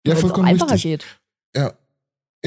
[0.07, 1.01] Ja, vollkommen einfacher richtig.
[1.01, 1.07] geht.
[1.57, 1.73] Ja,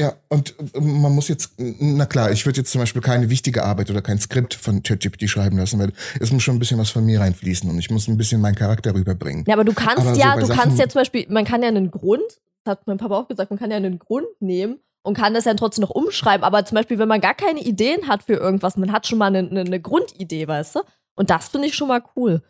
[0.00, 3.64] ja, und äh, man muss jetzt, na klar, ich würde jetzt zum Beispiel keine wichtige
[3.64, 6.90] Arbeit oder kein Skript von ChatGPT schreiben lassen, weil es muss schon ein bisschen was
[6.90, 9.44] von mir reinfließen und ich muss ein bisschen meinen Charakter rüberbringen.
[9.46, 11.44] Ja, aber du kannst Aber so ja, bei du Sachen- kannst ja zum Beispiel, man
[11.44, 12.22] kann ja einen Grund,
[12.64, 15.44] das hat mein Papa auch gesagt, man kann ja einen Grund nehmen und kann das
[15.44, 16.44] dann trotzdem noch umschreiben.
[16.44, 19.26] Aber zum Beispiel, wenn man gar keine Ideen hat für irgendwas, man hat schon mal
[19.26, 20.80] eine, eine, eine Grundidee, weißt du?
[21.14, 22.42] Und das finde ich schon mal cool.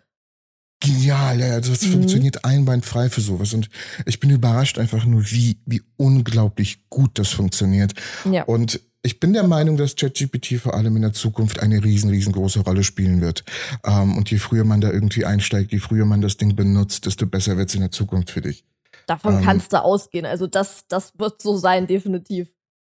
[0.80, 1.92] Genial, ja, das Mhm.
[1.92, 3.68] funktioniert einwandfrei für sowas und
[4.06, 7.92] ich bin überrascht einfach nur, wie, wie unglaublich gut das funktioniert.
[8.30, 8.44] Ja.
[8.44, 12.60] Und ich bin der Meinung, dass ChatGPT vor allem in der Zukunft eine riesen, riesengroße
[12.60, 13.44] Rolle spielen wird.
[13.84, 17.26] Ähm, und je früher man da irgendwie einsteigt, je früher man das Ding benutzt, desto
[17.26, 18.64] besser wird es in der Zukunft für dich.
[19.06, 20.24] Davon Ähm, kannst du ausgehen.
[20.26, 22.48] Also das, das wird so sein, definitiv.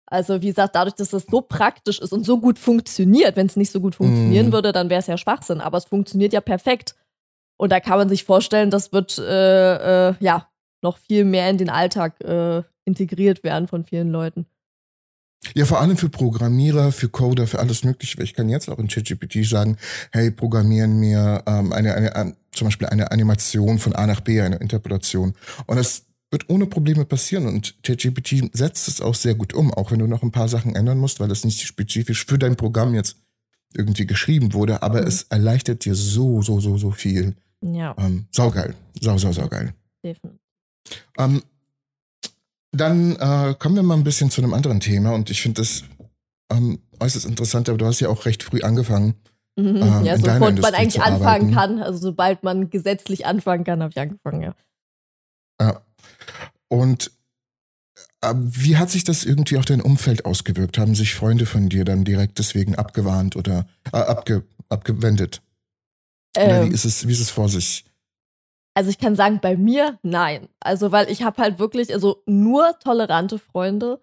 [0.08, 3.56] Also wie gesagt, dadurch, dass das so praktisch ist und so gut funktioniert, wenn es
[3.56, 4.52] nicht so gut funktionieren Mhm.
[4.54, 5.60] würde, dann wäre es ja Schwachsinn.
[5.62, 6.96] Aber es funktioniert ja perfekt.
[7.58, 10.50] Und da kann man sich vorstellen, das wird äh, äh, ja
[10.82, 14.46] noch viel mehr in den Alltag äh, integriert werden von vielen Leuten.
[15.54, 18.22] Ja, vor allem für Programmierer, für Coder, für alles Mögliche.
[18.24, 19.78] Ich kann jetzt auch in ChatGPT sagen,
[20.12, 24.42] hey, programmieren mir ähm, eine, eine, ein, zum Beispiel eine Animation von A nach B,
[24.42, 25.34] eine Interpolation.
[25.68, 27.48] Und das wird ohne Probleme passieren.
[27.48, 30.76] Und ChatGPT setzt es auch sehr gut um, auch wenn du noch ein paar Sachen
[30.76, 33.18] ändern musst, weil das nicht spezifisch für dein Programm jetzt
[33.76, 34.82] irgendwie geschrieben wurde.
[34.82, 35.08] Aber Mhm.
[35.08, 37.36] es erleichtert dir so, so, so, so viel.
[37.74, 38.76] Ja, Ähm, saugeil.
[39.02, 39.74] Sau, sau, saugeil.
[40.04, 40.40] definitiv.
[41.18, 41.42] Ähm,
[42.72, 45.84] dann äh, kommen wir mal ein bisschen zu einem anderen Thema und ich finde das
[46.52, 49.16] ähm, äußerst interessant, aber du hast ja auch recht früh angefangen.
[49.58, 49.78] Mhm.
[49.78, 51.82] ähm, ja, sofort man eigentlich anfangen kann.
[51.82, 54.56] Also sobald man gesetzlich anfangen kann, habe ich angefangen, ja.
[55.62, 55.82] Ja.
[56.68, 57.12] Und
[58.22, 60.78] äh, wie hat sich das irgendwie auf dein Umfeld ausgewirkt?
[60.78, 65.42] Haben sich Freunde von dir dann direkt deswegen abgewarnt oder äh, abge, abgewendet?
[66.38, 67.86] Ähm, wie ist es, wie ist es vor sich?
[68.76, 70.50] Also ich kann sagen, bei mir nein.
[70.60, 74.02] Also weil ich habe halt wirklich, also nur tolerante Freunde.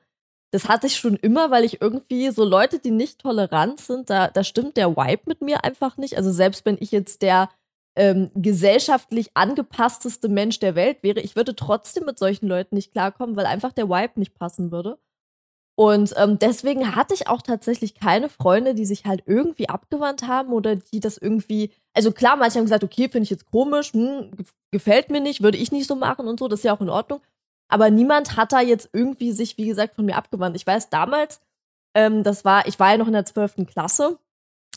[0.50, 4.28] Das hatte ich schon immer, weil ich irgendwie so Leute, die nicht tolerant sind, da,
[4.28, 6.16] da stimmt der Vibe mit mir einfach nicht.
[6.16, 7.48] Also selbst wenn ich jetzt der
[7.96, 13.36] ähm, gesellschaftlich angepassteste Mensch der Welt wäre, ich würde trotzdem mit solchen Leuten nicht klarkommen,
[13.36, 14.98] weil einfach der Vibe nicht passen würde.
[15.82, 20.52] Und ähm, deswegen hatte ich auch tatsächlich keine Freunde, die sich halt irgendwie abgewandt haben
[20.52, 21.72] oder die das irgendwie.
[21.92, 25.42] Also klar, manche haben gesagt, okay, finde ich jetzt komisch, hm, gef- gefällt mir nicht,
[25.42, 27.20] würde ich nicht so machen und so, das ist ja auch in Ordnung.
[27.68, 30.54] Aber niemand hat da jetzt irgendwie sich, wie gesagt, von mir abgewandt.
[30.54, 31.40] Ich weiß damals,
[31.96, 33.66] ähm, das war, ich war ja noch in der 12.
[33.66, 34.18] Klasse,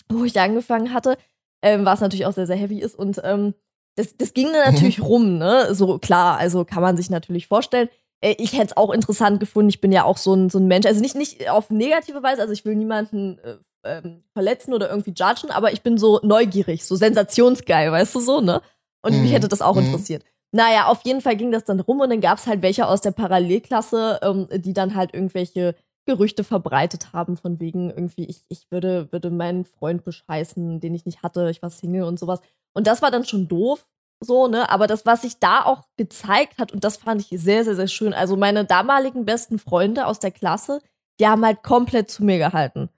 [0.10, 1.18] wo ich angefangen hatte,
[1.62, 2.98] ähm, was natürlich auch sehr, sehr heavy ist.
[2.98, 3.54] Und ähm,
[3.96, 5.76] das, das ging dann natürlich rum, ne?
[5.76, 7.90] So klar, also kann man sich natürlich vorstellen.
[8.26, 9.70] Äh, Ich hätte es auch interessant gefunden.
[9.70, 12.42] Ich bin ja auch so ein, so ein Mensch, also nicht, nicht auf negative Weise,
[12.42, 16.86] also ich will niemanden äh, ähm, verletzen oder irgendwie judgen, aber ich bin so neugierig,
[16.86, 18.62] so sensationsgeil, weißt du so, ne?
[19.04, 19.36] Und mich Mhm.
[19.36, 19.86] hätte das auch Mhm.
[19.86, 20.24] interessiert.
[20.52, 23.02] Naja, auf jeden Fall ging das dann rum und dann gab es halt welche aus
[23.02, 25.76] der Parallelklasse, ähm, die dann halt irgendwelche
[26.08, 31.06] Gerüchte verbreitet haben, von wegen irgendwie, ich, ich würde, würde meinen Freund bescheißen, den ich
[31.06, 32.40] nicht hatte, ich war Single und sowas.
[32.74, 33.86] Und das war dann schon doof,
[34.22, 34.70] so, ne?
[34.70, 37.88] Aber das, was sich da auch gezeigt hat, und das fand ich sehr, sehr, sehr
[37.88, 38.14] schön.
[38.14, 40.82] Also meine damaligen besten Freunde aus der Klasse,
[41.20, 42.90] die haben halt komplett zu mir gehalten.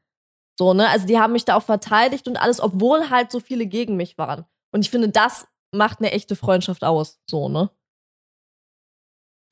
[0.58, 0.90] So, ne?
[0.90, 4.18] Also die haben mich da auch verteidigt und alles, obwohl halt so viele gegen mich
[4.18, 4.46] waren.
[4.72, 7.70] Und ich finde, das macht eine echte Freundschaft aus, so, ne?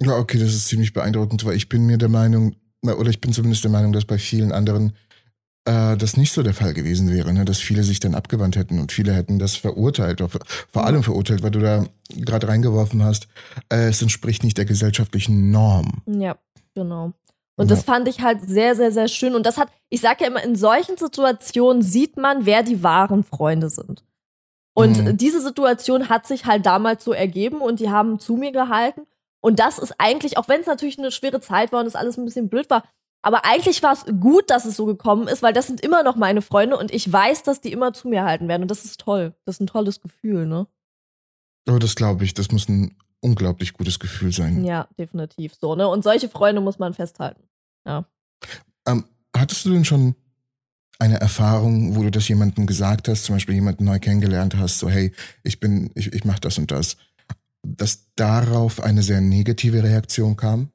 [0.02, 3.34] Ja, okay, das ist ziemlich beeindruckend, weil ich bin mir der Meinung, oder ich bin
[3.34, 4.96] zumindest der Meinung, dass bei vielen anderen
[5.66, 7.44] äh, das nicht so der Fall gewesen wäre, ne?
[7.46, 10.22] dass viele sich dann abgewandt hätten und viele hätten das verurteilt,
[10.72, 13.28] vor allem verurteilt, weil du da gerade reingeworfen hast,
[13.70, 16.04] äh, es entspricht nicht der gesellschaftlichen Norm.
[16.06, 16.38] Ja,
[16.74, 17.14] genau.
[17.58, 17.76] Und Ja.
[17.76, 19.34] das fand ich halt sehr, sehr, sehr schön.
[19.34, 23.24] Und das hat, ich sage ja immer, in solchen Situationen sieht man, wer die wahren
[23.24, 24.04] Freunde sind.
[24.74, 25.18] Und Mhm.
[25.18, 29.02] diese Situation hat sich halt damals so ergeben und die haben zu mir gehalten.
[29.40, 32.18] Und das ist eigentlich, auch wenn es natürlich eine schwere Zeit war und es alles
[32.18, 32.84] ein bisschen blöd war,
[33.26, 36.16] aber eigentlich war es gut, dass es so gekommen ist, weil das sind immer noch
[36.16, 38.62] meine Freunde und ich weiß, dass die immer zu mir halten werden.
[38.62, 39.34] Und das ist toll.
[39.46, 40.68] Das ist ein tolles Gefühl, ne?
[41.68, 42.36] Oh, das glaube ich.
[42.36, 44.64] Das muss ein unglaublich gutes Gefühl sein.
[44.64, 45.88] Ja, definitiv so, ne?
[45.88, 47.42] Und solche Freunde muss man festhalten.
[48.88, 50.14] Ähm, hattest du denn schon
[51.00, 54.88] eine Erfahrung, wo du das jemandem gesagt hast, zum Beispiel jemanden neu kennengelernt hast, so
[54.88, 55.12] hey,
[55.42, 56.98] ich bin, ich, ich mache das und das,
[57.64, 60.70] dass darauf eine sehr negative Reaktion kam?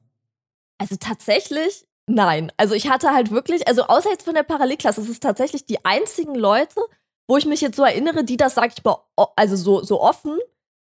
[0.77, 2.51] Also tatsächlich, nein.
[2.57, 5.83] Also ich hatte halt wirklich, also außer jetzt von der Parallelklasse, es ist tatsächlich die
[5.85, 6.81] einzigen Leute,
[7.27, 8.97] wo ich mich jetzt so erinnere, die das, sag ich mal,
[9.35, 10.37] also so, so offen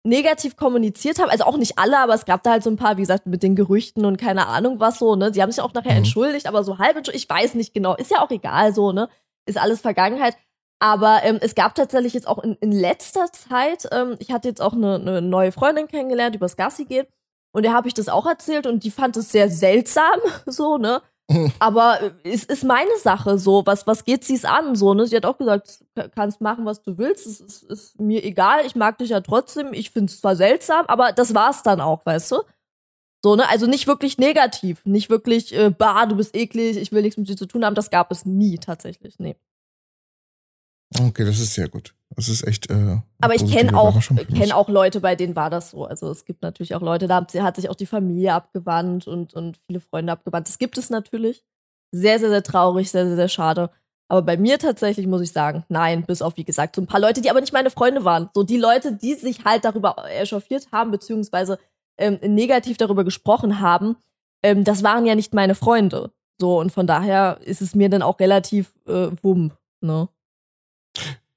[0.06, 1.30] negativ kommuniziert haben.
[1.30, 3.42] Also auch nicht alle, aber es gab da halt so ein paar, wie gesagt, mit
[3.42, 5.30] den Gerüchten und keine Ahnung was so, ne?
[5.30, 5.98] Die haben sich auch nachher Mhm.
[5.98, 7.94] entschuldigt, aber so halb entschuldigt, ich weiß nicht genau.
[7.94, 9.08] Ist ja auch egal so, ne?
[9.46, 10.36] Ist alles Vergangenheit.
[10.78, 14.60] Aber ähm, es gab tatsächlich jetzt auch in, in letzter Zeit, ähm, ich hatte jetzt
[14.60, 17.08] auch eine, eine neue Freundin kennengelernt, übers Gassi geht.
[17.52, 21.00] Und der habe ich das auch erzählt und die fand es sehr seltsam, so, ne?
[21.58, 25.06] Aber äh, es ist meine Sache, so, was, was geht sie's an, so, ne?
[25.06, 25.84] Sie hat auch gesagt,
[26.14, 29.72] kannst machen, was du willst, es ist, ist mir egal, ich mag dich ja trotzdem,
[29.72, 32.42] ich find's zwar seltsam, aber das war's dann auch, weißt du?
[33.22, 33.48] So, ne?
[33.48, 37.28] Also nicht wirklich negativ, nicht wirklich, äh, bah, du bist eklig, ich will nichts mit
[37.28, 39.36] dir zu tun haben, das gab es nie tatsächlich, nee.
[41.00, 41.94] Okay, das ist sehr gut.
[42.16, 42.70] Das ist echt.
[42.70, 45.84] Äh, Aber ich kenne auch, kenn auch Leute, bei denen war das so.
[45.84, 49.58] Also es gibt natürlich auch Leute, da hat sich auch die Familie abgewandt und, und
[49.66, 50.48] viele Freunde abgewandt.
[50.48, 51.44] Das gibt es natürlich.
[51.92, 53.70] Sehr, sehr, sehr traurig, sehr, sehr, sehr schade.
[54.08, 57.00] Aber bei mir tatsächlich muss ich sagen, nein, bis auf, wie gesagt, so ein paar
[57.00, 58.30] Leute, die aber nicht meine Freunde waren.
[58.34, 61.58] So die Leute, die sich halt darüber echauffiert haben, beziehungsweise
[61.98, 63.96] ähm, negativ darüber gesprochen haben,
[64.44, 66.12] ähm, das waren ja nicht meine Freunde.
[66.40, 70.08] So, und von daher ist es mir dann auch relativ äh, wumm, ne?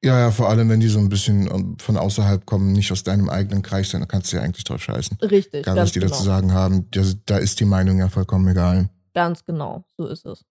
[0.03, 3.03] Ja, ja, vor allem, wenn die so ein bisschen ähm, von außerhalb kommen, nicht aus
[3.03, 5.17] deinem eigenen Kreis, dann kannst du ja eigentlich drauf scheißen.
[5.21, 5.65] Richtig.
[5.65, 6.11] Ganz was die genau.
[6.11, 8.89] dazu sagen haben, das, da ist die Meinung ja vollkommen egal.
[9.13, 10.45] Ganz genau, so ist es.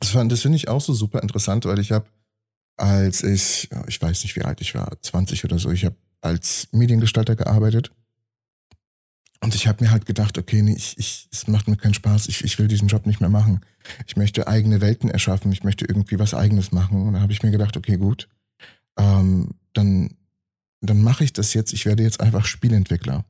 [0.00, 2.06] Das, fand- das finde ich auch so super interessant, weil ich habe,
[2.76, 5.96] als ich, ja, ich weiß nicht, wie alt ich war, 20 oder so, ich habe
[6.20, 7.90] als Mediengestalter gearbeitet.
[9.40, 12.28] Und ich habe mir halt gedacht, okay, nee, ich, ich, es macht mir keinen Spaß,
[12.28, 13.60] ich, ich will diesen Job nicht mehr machen.
[14.06, 17.06] Ich möchte eigene Welten erschaffen, ich möchte irgendwie was Eigenes machen.
[17.06, 18.28] Und da habe ich mir gedacht, okay, gut,
[18.98, 20.16] ähm, dann,
[20.80, 21.72] dann mache ich das jetzt.
[21.72, 23.24] Ich werde jetzt einfach Spielentwickler.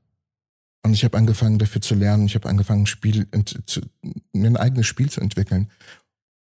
[0.83, 2.27] Und ich habe angefangen, dafür zu lernen.
[2.27, 3.27] Ich habe angefangen, Spiel,
[3.67, 3.83] zu,
[4.35, 5.71] ein eigenes Spiel zu entwickeln.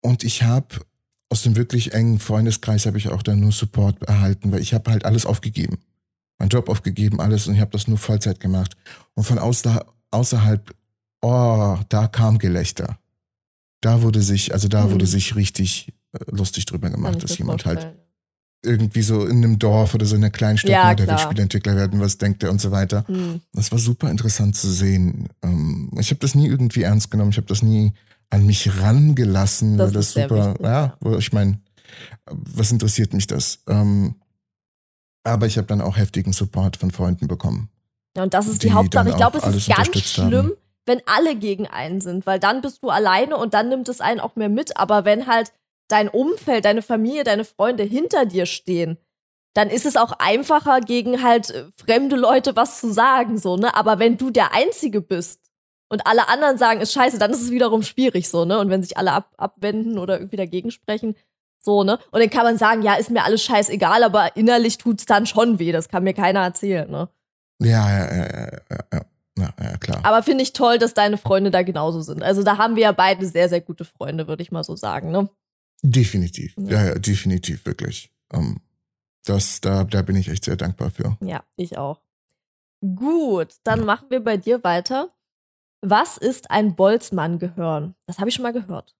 [0.02, 0.80] Und ich habe
[1.30, 4.92] aus dem wirklich engen Freundeskreis habe ich auch dann nur Support erhalten, weil ich habe
[4.92, 5.78] halt alles aufgegeben.
[6.40, 8.76] Mein Job aufgegeben, alles und ich habe das nur Vollzeit gemacht.
[9.14, 10.74] Und von außer, außerhalb,
[11.22, 12.98] oh, da kam Gelächter.
[13.82, 14.92] Da wurde sich, also da Mhm.
[14.92, 18.00] wurde sich richtig äh, lustig drüber gemacht, dass jemand halt vorstellen.
[18.66, 21.18] irgendwie so in einem Dorf oder so in einer Kleinstadt, Ja, ne, der will.
[21.18, 23.06] Spielentwickler werden, was denkt er und so weiter.
[23.08, 23.42] Hm.
[23.54, 25.30] Das war super interessant zu sehen.
[25.44, 27.32] Ähm, ich habe das nie irgendwie ernst genommen.
[27.32, 27.94] Ich habe das nie
[28.30, 31.18] an mich rangelassen, Das weil das super, wichtig, ja, ja.
[31.18, 31.60] ich meine,
[32.30, 33.60] was interessiert mich das?
[33.68, 34.16] Ähm,
[35.24, 37.70] aber ich habe dann auch heftigen Support von Freunden bekommen.
[38.16, 39.10] Ja, und das ist die die Hauptsache.
[39.10, 40.52] Ich glaube, es ist ganz schlimm, haben.
[40.86, 44.20] wenn alle gegen einen sind, weil dann bist du alleine und dann nimmt es einen
[44.20, 44.78] auch mehr mit.
[44.78, 45.52] Aber wenn halt
[45.88, 48.98] dein Umfeld, deine Familie, deine Freunde hinter dir stehen,
[49.54, 53.76] dann ist es auch einfacher, gegen halt äh, fremde Leute was zu sagen, so, ne?
[53.76, 55.42] Aber wenn du der Einzige bist
[55.90, 58.60] und alle anderen sagen, ist scheiße, dann ist es wiederum schwierig, so, ne?
[58.60, 61.16] Und wenn sich alle ab abwenden oder irgendwie dagegen sprechen,
[61.60, 62.00] so, ne?
[62.12, 65.60] Und dann kann man sagen, ja, ist mir alles scheißegal, aber innerlich tut's dann schon
[65.60, 65.72] weh.
[65.72, 67.10] Das kann mir keiner erzählen, ne?
[67.62, 69.02] Ja, ja, ja, ja, ja, ja,
[69.38, 70.00] ja, ja klar.
[70.04, 72.24] Aber finde ich toll, dass deine Freunde da genauso sind.
[72.24, 75.12] Also da haben wir ja beide sehr, sehr gute Freunde, würde ich mal so sagen.
[75.12, 75.30] Ne?
[75.82, 76.56] definitiv.
[76.58, 76.70] Ja.
[76.70, 78.12] Ja, ja, definitiv, wirklich.
[78.34, 78.62] Ähm,
[79.26, 81.18] das, da, da bin ich echt sehr dankbar für.
[81.22, 82.02] Ja, ich auch.
[82.82, 85.14] Gut, dann machen wir bei dir weiter.
[85.82, 87.96] Was ist ein Boltzmann-Gehirn?
[88.06, 88.96] Das habe ich schon mal gehört.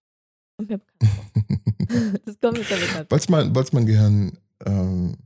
[0.60, 2.20] Kommt mir bekannt vor.
[2.24, 3.04] Das kommt mir sehr bekannt vor.
[3.04, 5.16] Boltzmann, Boltzmann-Gehirn, ähm,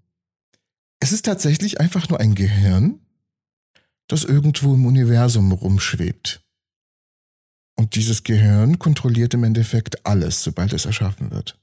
[1.01, 3.01] es ist tatsächlich einfach nur ein Gehirn,
[4.07, 6.41] das irgendwo im Universum rumschwebt.
[7.77, 11.59] Und dieses Gehirn kontrolliert im Endeffekt alles, sobald es erschaffen wird.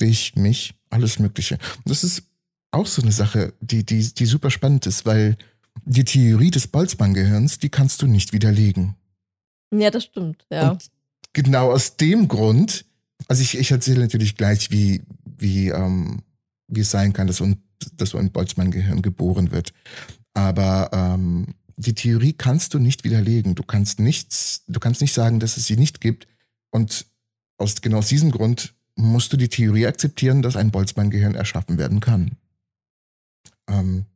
[0.00, 1.58] Dich, mich, alles Mögliche.
[1.76, 2.24] Und das ist
[2.72, 5.36] auch so eine Sache, die, die, die super spannend ist, weil
[5.84, 8.96] die Theorie des Boltzmann-Gehirns, die kannst du nicht widerlegen.
[9.72, 10.72] Ja, das stimmt, ja.
[10.72, 10.90] Und
[11.32, 12.84] genau aus dem Grund,
[13.26, 16.22] also ich, ich erzähle natürlich gleich, wie, wie, ähm,
[16.68, 17.62] wie es sein kann, dass, un,
[17.94, 19.72] dass so ein Boltzmann-Gehirn geboren wird.
[20.34, 23.54] Aber ähm, die Theorie kannst du nicht widerlegen.
[23.54, 26.26] Du kannst nichts, du kannst nicht sagen, dass es sie nicht gibt.
[26.70, 27.06] Und
[27.56, 32.00] aus, genau aus diesem Grund musst du die Theorie akzeptieren, dass ein Boltzmann-Gehirn erschaffen werden
[32.00, 32.32] kann.
[33.68, 34.06] Ähm,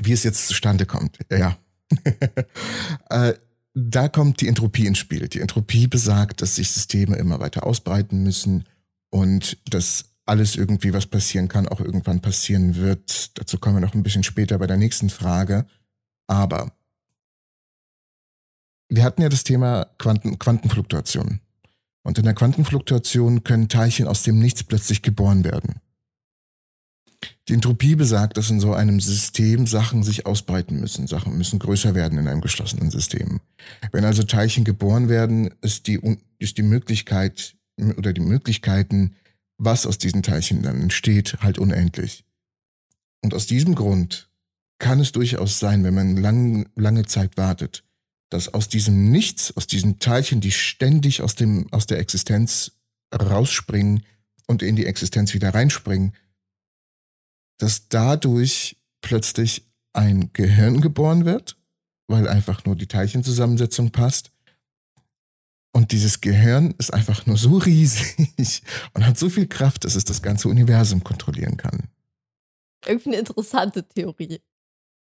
[0.00, 1.56] wie es jetzt zustande kommt, ja.
[3.10, 3.34] äh,
[3.78, 5.28] da kommt die Entropie ins Spiel.
[5.28, 8.64] Die Entropie besagt, dass sich Systeme immer weiter ausbreiten müssen
[9.10, 13.38] und dass alles irgendwie, was passieren kann, auch irgendwann passieren wird.
[13.38, 15.66] Dazu kommen wir noch ein bisschen später bei der nächsten Frage.
[16.26, 16.72] Aber
[18.88, 21.40] wir hatten ja das Thema Quanten, Quantenfluktuation.
[22.02, 25.82] Und in der Quantenfluktuation können Teilchen aus dem Nichts plötzlich geboren werden.
[27.48, 31.06] Die Entropie besagt, dass in so einem System Sachen sich ausbreiten müssen.
[31.06, 33.40] Sachen müssen größer werden in einem geschlossenen System.
[33.92, 36.00] Wenn also Teilchen geboren werden, ist die,
[36.38, 37.54] ist die Möglichkeit
[37.96, 39.14] oder die Möglichkeiten,
[39.58, 42.24] was aus diesen Teilchen dann entsteht, halt unendlich.
[43.22, 44.28] Und aus diesem Grund
[44.78, 47.84] kann es durchaus sein, wenn man lang, lange Zeit wartet,
[48.28, 52.72] dass aus diesem Nichts, aus diesen Teilchen, die ständig aus, dem, aus der Existenz
[53.14, 54.02] rausspringen
[54.46, 56.12] und in die Existenz wieder reinspringen,
[57.58, 61.56] dass dadurch plötzlich ein Gehirn geboren wird,
[62.08, 64.30] weil einfach nur die Teilchenzusammensetzung passt.
[65.72, 68.62] Und dieses Gehirn ist einfach nur so riesig
[68.94, 71.88] und hat so viel Kraft, dass es das ganze Universum kontrollieren kann.
[72.86, 74.40] Irgendwie eine interessante Theorie.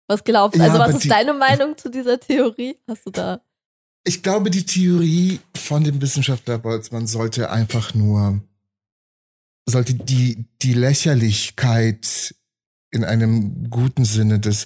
[0.08, 0.64] Was glaubst du?
[0.64, 2.78] Ja, also, was ist die, deine Meinung zu dieser Theorie?
[2.88, 3.42] Hast du da.
[4.04, 8.42] Ich glaube, die Theorie von dem Wissenschaftler Boltzmann sollte einfach nur,
[9.66, 12.34] sollte die, die Lächerlichkeit
[12.92, 14.66] in einem guten Sinne des,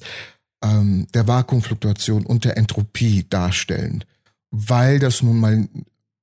[0.63, 4.03] ähm, der Vakuumfluktuation und der Entropie darstellen.
[4.51, 5.67] Weil das nun mal,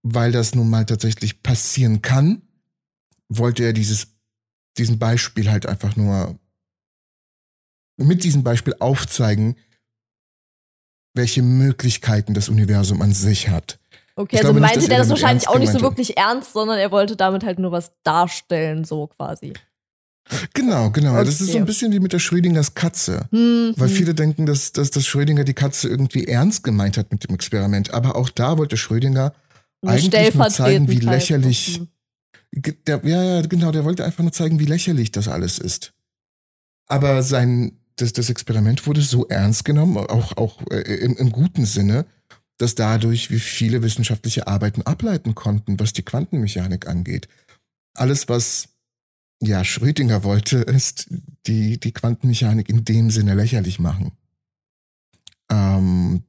[0.03, 2.43] weil das nun mal tatsächlich passieren kann,
[3.29, 4.09] wollte er dieses,
[4.77, 6.39] diesen Beispiel halt einfach nur
[7.97, 9.57] mit diesem Beispiel aufzeigen,
[11.15, 13.79] welche Möglichkeiten das Universum an sich hat.
[14.15, 16.91] Okay, ich also meinte nicht, der das wahrscheinlich auch nicht so wirklich ernst, sondern er
[16.91, 19.53] wollte damit halt nur was darstellen, so quasi.
[20.55, 21.15] Genau, genau.
[21.15, 21.25] Okay.
[21.25, 23.27] Das ist so ein bisschen wie mit der Schrödingers Katze.
[23.31, 23.75] Mhm.
[23.77, 27.35] Weil viele denken, dass, dass, dass Schrödinger die Katze irgendwie ernst gemeint hat mit dem
[27.35, 27.95] Experiment.
[27.95, 29.33] Aber auch da wollte Schrödinger
[29.85, 31.81] eigentlich nur zeigen, wie lächerlich.
[32.53, 35.93] Der, ja, ja, genau, der wollte einfach nur zeigen, wie lächerlich das alles ist.
[36.87, 41.67] Aber sein, das, das Experiment wurde so ernst genommen, auch, auch äh, im, im guten
[41.67, 42.07] Sinne,
[42.57, 47.29] dass dadurch wie viele wissenschaftliche Arbeiten ableiten konnten, was die Quantenmechanik angeht.
[47.95, 48.69] Alles, was
[49.41, 51.09] ja, Schrödinger wollte, ist
[51.47, 54.13] die, die Quantenmechanik in dem Sinne lächerlich machen.
[55.51, 56.25] Ähm,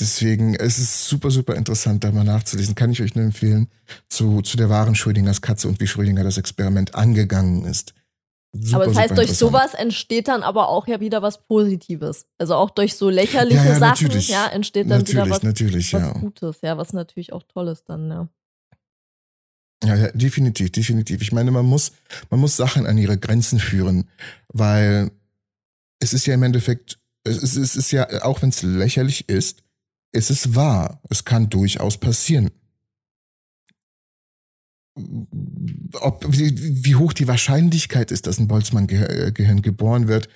[0.00, 2.74] deswegen es ist es super, super interessant, da mal nachzulesen.
[2.74, 3.68] Kann ich euch nur empfehlen,
[4.08, 7.94] zu, zu der wahren Schrödingers Katze und wie Schrödinger das Experiment angegangen ist.
[8.58, 12.26] Super, aber das heißt, durch sowas entsteht dann aber auch ja wieder was Positives.
[12.38, 16.12] Also auch durch so lächerliche ja, ja, Sachen ja, entsteht dann wieder was, was ja.
[16.12, 18.28] Gutes, ja, was natürlich auch toll ist dann, ja.
[19.86, 21.22] Ja, ja, definitiv, definitiv.
[21.22, 21.92] Ich meine, man muss,
[22.28, 24.08] man muss Sachen an ihre Grenzen führen,
[24.48, 25.12] weil
[26.00, 29.62] es ist ja im Endeffekt, es ist, es ist ja, auch wenn es lächerlich ist,
[30.10, 31.00] es ist wahr.
[31.08, 32.50] Es kann durchaus passieren.
[36.00, 40.28] Ob, wie, wie hoch die Wahrscheinlichkeit ist, dass ein Boltzmann-Gehirn geboren wird,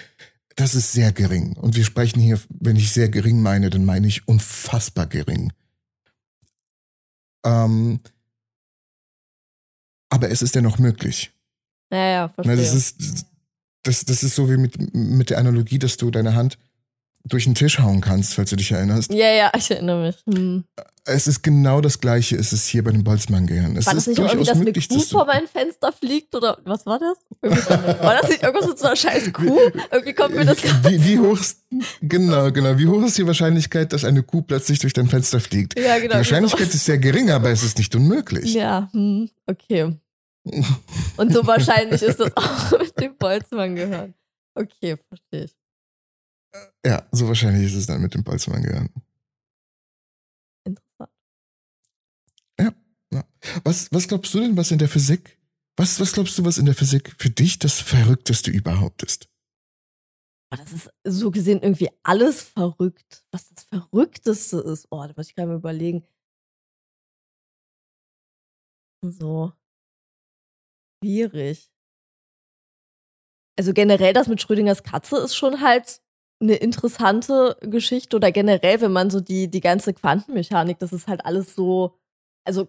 [0.54, 1.54] das ist sehr gering.
[1.54, 5.52] Und wir sprechen hier, wenn ich sehr gering meine, dann meine ich unfassbar gering.
[7.44, 8.00] Ähm,
[10.11, 11.33] aber es ist dennoch möglich.
[11.92, 12.57] Ja, ja, verstehe.
[12.57, 13.27] Das ist,
[13.83, 16.59] das, das ist so wie mit, mit der Analogie, dass du deine Hand
[17.24, 19.12] durch den Tisch hauen kannst, falls du dich erinnerst.
[19.12, 20.16] Ja, ja, ich erinnere mich.
[20.33, 20.64] Hm.
[21.04, 23.74] Es ist genau das Gleiche, ist es hier bei dem Boltzmann-Gehirn.
[23.74, 26.98] War das nicht irgendwie, dass möglich, eine Kuh vor mein Fenster fliegt oder was war
[26.98, 27.16] das?
[28.02, 29.59] War das nicht irgendwas mit so einer scheiß Kuh?
[29.90, 31.64] Irgendwie kommt mir das wie, wie hoch ist,
[32.02, 32.78] genau, genau.
[32.78, 35.78] Wie hoch ist die Wahrscheinlichkeit, dass eine Kuh plötzlich durch dein Fenster fliegt?
[35.78, 36.12] Ja, genau.
[36.12, 36.74] Die Wahrscheinlichkeit genau.
[36.74, 38.52] ist sehr gering, aber es ist nicht unmöglich.
[38.52, 39.96] Ja, hm, okay.
[41.16, 44.14] Und so wahrscheinlich ist das auch mit dem Boltzmann-Gehirn.
[44.54, 45.60] Okay, verstehe ich.
[46.85, 48.88] Ja, so wahrscheinlich ist es dann mit dem Boltzmann gehören.
[50.65, 51.11] Interessant.
[52.59, 52.75] Ja,
[53.13, 53.25] ja.
[53.65, 55.38] Was, was glaubst du denn, was in der Physik,
[55.77, 59.29] was, was glaubst du, was in der Physik für dich das Verrückteste überhaupt ist?
[60.51, 63.25] Das ist so gesehen irgendwie alles verrückt.
[63.31, 64.88] Was das Verrückteste ist.
[64.90, 66.05] Oh, da muss ich gerade mal überlegen.
[69.03, 69.53] So.
[71.03, 71.71] Schwierig.
[73.59, 76.03] Also generell das mit Schrödingers Katze ist schon halt
[76.40, 81.24] eine interessante Geschichte oder generell, wenn man so die, die ganze Quantenmechanik, das ist halt
[81.26, 81.94] alles so,
[82.44, 82.68] also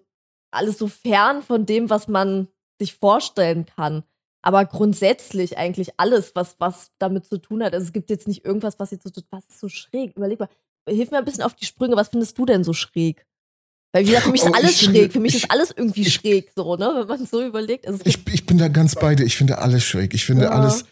[0.52, 2.48] alles so fern von dem, was man
[2.80, 4.04] sich vorstellen kann.
[4.44, 7.74] Aber grundsätzlich eigentlich alles, was, was damit zu tun hat.
[7.74, 10.18] Also es gibt jetzt nicht irgendwas, was jetzt so, was ist so schräg.
[10.18, 10.50] Überleg mal,
[10.90, 11.96] hilf mir ein bisschen auf die Sprünge.
[11.96, 13.26] Was findest du denn so schräg?
[13.94, 15.14] Weil wie gesagt, für mich ist Oh, alles ich finde- schräg.
[15.14, 16.92] Für mich ich- ist alles irgendwie schräg, so, ne?
[16.96, 17.88] Wenn man so überlegt.
[17.88, 19.26] Also Ich, ich bin da ganz bei dir.
[19.26, 20.14] Ich finde alles schräg.
[20.16, 20.50] Ich finde Ja.
[20.52, 20.86] alles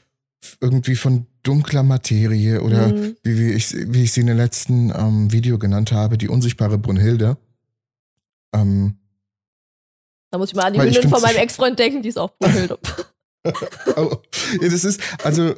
[0.62, 3.16] irgendwie von dunkler Materie oder Mhm.
[3.24, 6.78] wie, wie, ich, wie ich sie in der letzten ähm, Video genannt habe, die unsichtbare
[6.78, 7.38] Brunhilde.
[8.54, 8.98] Ähm,
[10.32, 12.78] da muss ich mal an die Hündin von meinem Ex-Freund denken, die ist auch Brunhilde.
[13.96, 14.18] oh,
[14.62, 15.56] ja, das ist, also,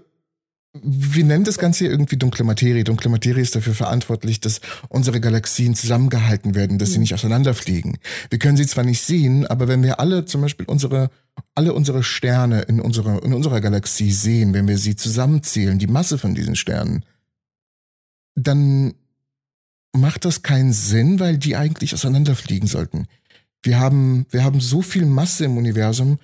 [0.74, 2.86] wir nennen das Ganze hier irgendwie dunkle Materie.
[2.86, 7.02] Dunkle Materie ist dafür verantwortlich, dass unsere Galaxien zusammengehalten werden, dass sie Mhm.
[7.02, 7.98] nicht auseinanderfliegen.
[8.30, 11.10] Wir können sie zwar nicht sehen, aber wenn wir alle zum Beispiel unsere,
[11.56, 16.18] alle unsere Sterne in unserer, in unserer Galaxie sehen, wenn wir sie zusammenzählen, die Masse
[16.18, 17.04] von diesen Sternen,
[18.36, 18.94] dann
[19.94, 23.08] macht das keinen Sinn, weil die eigentlich auseinanderfliegen sollten.
[23.62, 26.18] Wir haben, wir haben so viel Masse im Universum,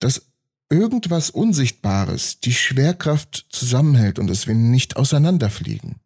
[0.00, 0.22] dass
[0.68, 5.96] irgendwas Unsichtbares die Schwerkraft zusammenhält und dass wir nicht auseinanderfliegen.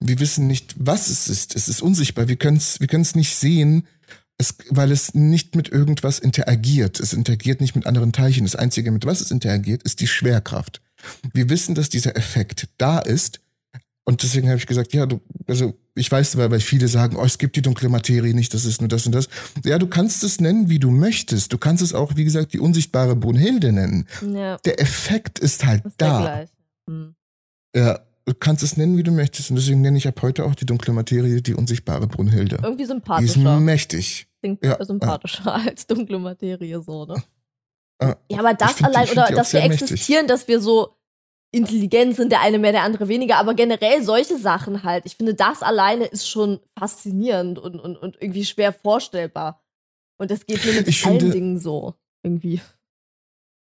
[0.00, 1.54] Wir wissen nicht, was es ist.
[1.54, 2.28] Es ist unsichtbar.
[2.28, 3.86] Wir können es wir nicht sehen,
[4.36, 6.98] es, weil es nicht mit irgendwas interagiert.
[6.98, 8.44] Es interagiert nicht mit anderen Teilchen.
[8.44, 10.80] Das Einzige, mit was es interagiert, ist die Schwerkraft.
[11.32, 13.40] Wir wissen, dass dieser Effekt da ist.
[14.04, 17.24] Und deswegen habe ich gesagt, ja, du, also ich weiß, weil, weil viele sagen, oh,
[17.24, 19.28] es gibt die dunkle Materie nicht, das ist nur das und das.
[19.64, 21.52] Ja, du kannst es nennen, wie du möchtest.
[21.52, 24.08] Du kannst es auch, wie gesagt, die unsichtbare Brunhilde nennen.
[24.34, 26.44] ja, Der Effekt ist halt ist da.
[26.88, 27.14] Hm.
[27.76, 29.50] Ja, du kannst es nennen, wie du möchtest.
[29.50, 32.56] Und deswegen nenne ich ab heute auch die dunkle Materie die unsichtbare Brunhilde.
[32.56, 33.60] Irgendwie Die ist sympathischer.
[33.60, 34.26] mächtig.
[34.40, 37.22] Klingt Ja, sympathischer als dunkle Materie, so, ne?
[38.02, 39.82] Ja, Ja, aber das find allein, oder dass wir mächtig.
[39.92, 40.96] existieren, dass wir so
[41.52, 45.04] intelligent sind, der eine mehr, der andere weniger, aber generell solche Sachen halt.
[45.06, 49.62] Ich finde, das alleine ist schon faszinierend und, und, und irgendwie schwer vorstellbar.
[50.18, 51.94] Und das geht mir mit Ich allen finde- Dingen so.
[52.24, 52.60] Irgendwie.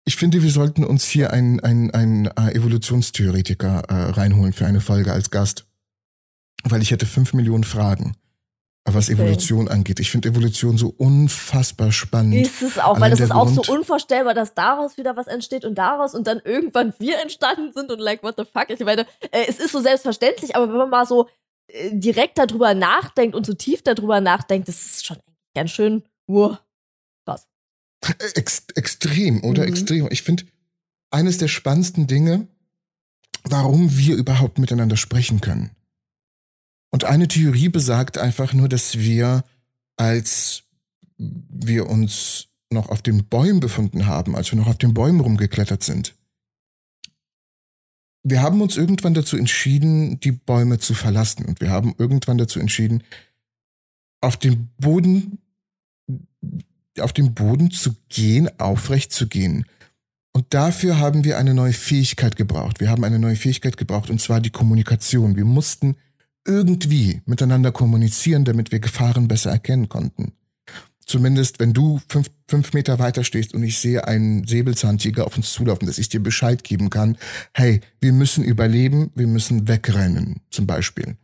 [0.05, 4.80] Ich finde, wir sollten uns hier einen, einen, einen äh, Evolutionstheoretiker äh, reinholen für eine
[4.80, 5.66] Folge als Gast.
[6.64, 8.14] Weil ich hätte fünf Millionen Fragen,
[8.85, 9.09] was.
[9.09, 10.01] Evolution angeht.
[10.01, 12.35] Ich finde Evolution so unfassbar spannend.
[12.47, 15.16] Ist es auch, weil Allein das der ist auch Grund- so unvorstellbar, dass daraus wieder
[15.16, 18.70] was entsteht und daraus und dann irgendwann wir entstanden sind und like, what the fuck?
[18.70, 21.28] Ich meine, äh, es ist so selbstverständlich, aber wenn man mal so
[21.68, 25.18] äh, direkt darüber nachdenkt und so tief darüber nachdenkt, das ist schon
[25.55, 26.57] ganz schön, uh,
[27.24, 27.47] krass.
[28.05, 29.62] Äh, Ex extrem, oder?
[29.62, 29.68] Mhm.
[29.68, 30.09] Extrem.
[30.11, 30.45] Ich finde,
[31.11, 32.49] eines der spannendsten Dinge,
[33.45, 35.70] warum wir überhaupt miteinander sprechen können.
[36.93, 39.45] Und eine Theorie besagt einfach nur, dass wir,
[39.97, 40.62] als
[41.18, 45.82] wir uns noch auf den Bäumen befunden haben, als wir noch auf den Bäumen rumgeklettert
[45.82, 46.14] sind,
[48.24, 51.45] wir haben uns irgendwann dazu entschieden, die Bäume zu verlassen.
[51.45, 53.03] Und wir haben irgendwann dazu entschieden,
[54.20, 55.38] auf den Boden
[57.01, 59.64] auf dem Boden zu gehen, aufrecht zu gehen.
[60.32, 62.80] Und dafür haben wir eine neue Fähigkeit gebraucht.
[62.80, 65.36] Wir haben eine neue Fähigkeit gebraucht, und zwar die Kommunikation.
[65.36, 65.97] Wir mussten
[66.47, 70.32] irgendwie miteinander kommunizieren, damit wir Gefahren besser erkennen konnten.
[71.05, 75.53] Zumindest, wenn du fünf, fünf Meter weiter stehst und ich sehe einen Säbelzahntiger auf uns
[75.53, 77.18] zulaufen, dass ich dir Bescheid geben kann,
[77.55, 81.16] hey, wir müssen überleben, wir müssen wegrennen, zum Beispiel.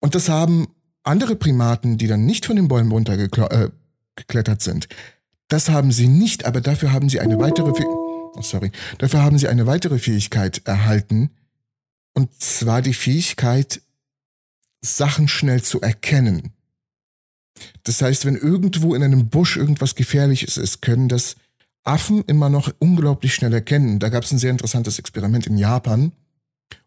[0.00, 0.68] Und das haben
[1.02, 3.72] andere Primaten, die dann nicht von den Bäumen runtergeklettert
[4.60, 4.88] äh, sind.
[5.48, 9.38] Das haben sie nicht, aber dafür haben sie eine weitere Fäh- oh, sorry, dafür haben
[9.38, 11.30] sie eine weitere Fähigkeit erhalten
[12.14, 13.82] und zwar die Fähigkeit
[14.84, 16.52] Sachen schnell zu erkennen.
[17.84, 21.36] Das heißt, wenn irgendwo in einem Busch irgendwas gefährliches ist, können das
[21.84, 23.98] Affen immer noch unglaublich schnell erkennen.
[23.98, 26.12] Da gab es ein sehr interessantes Experiment in Japan,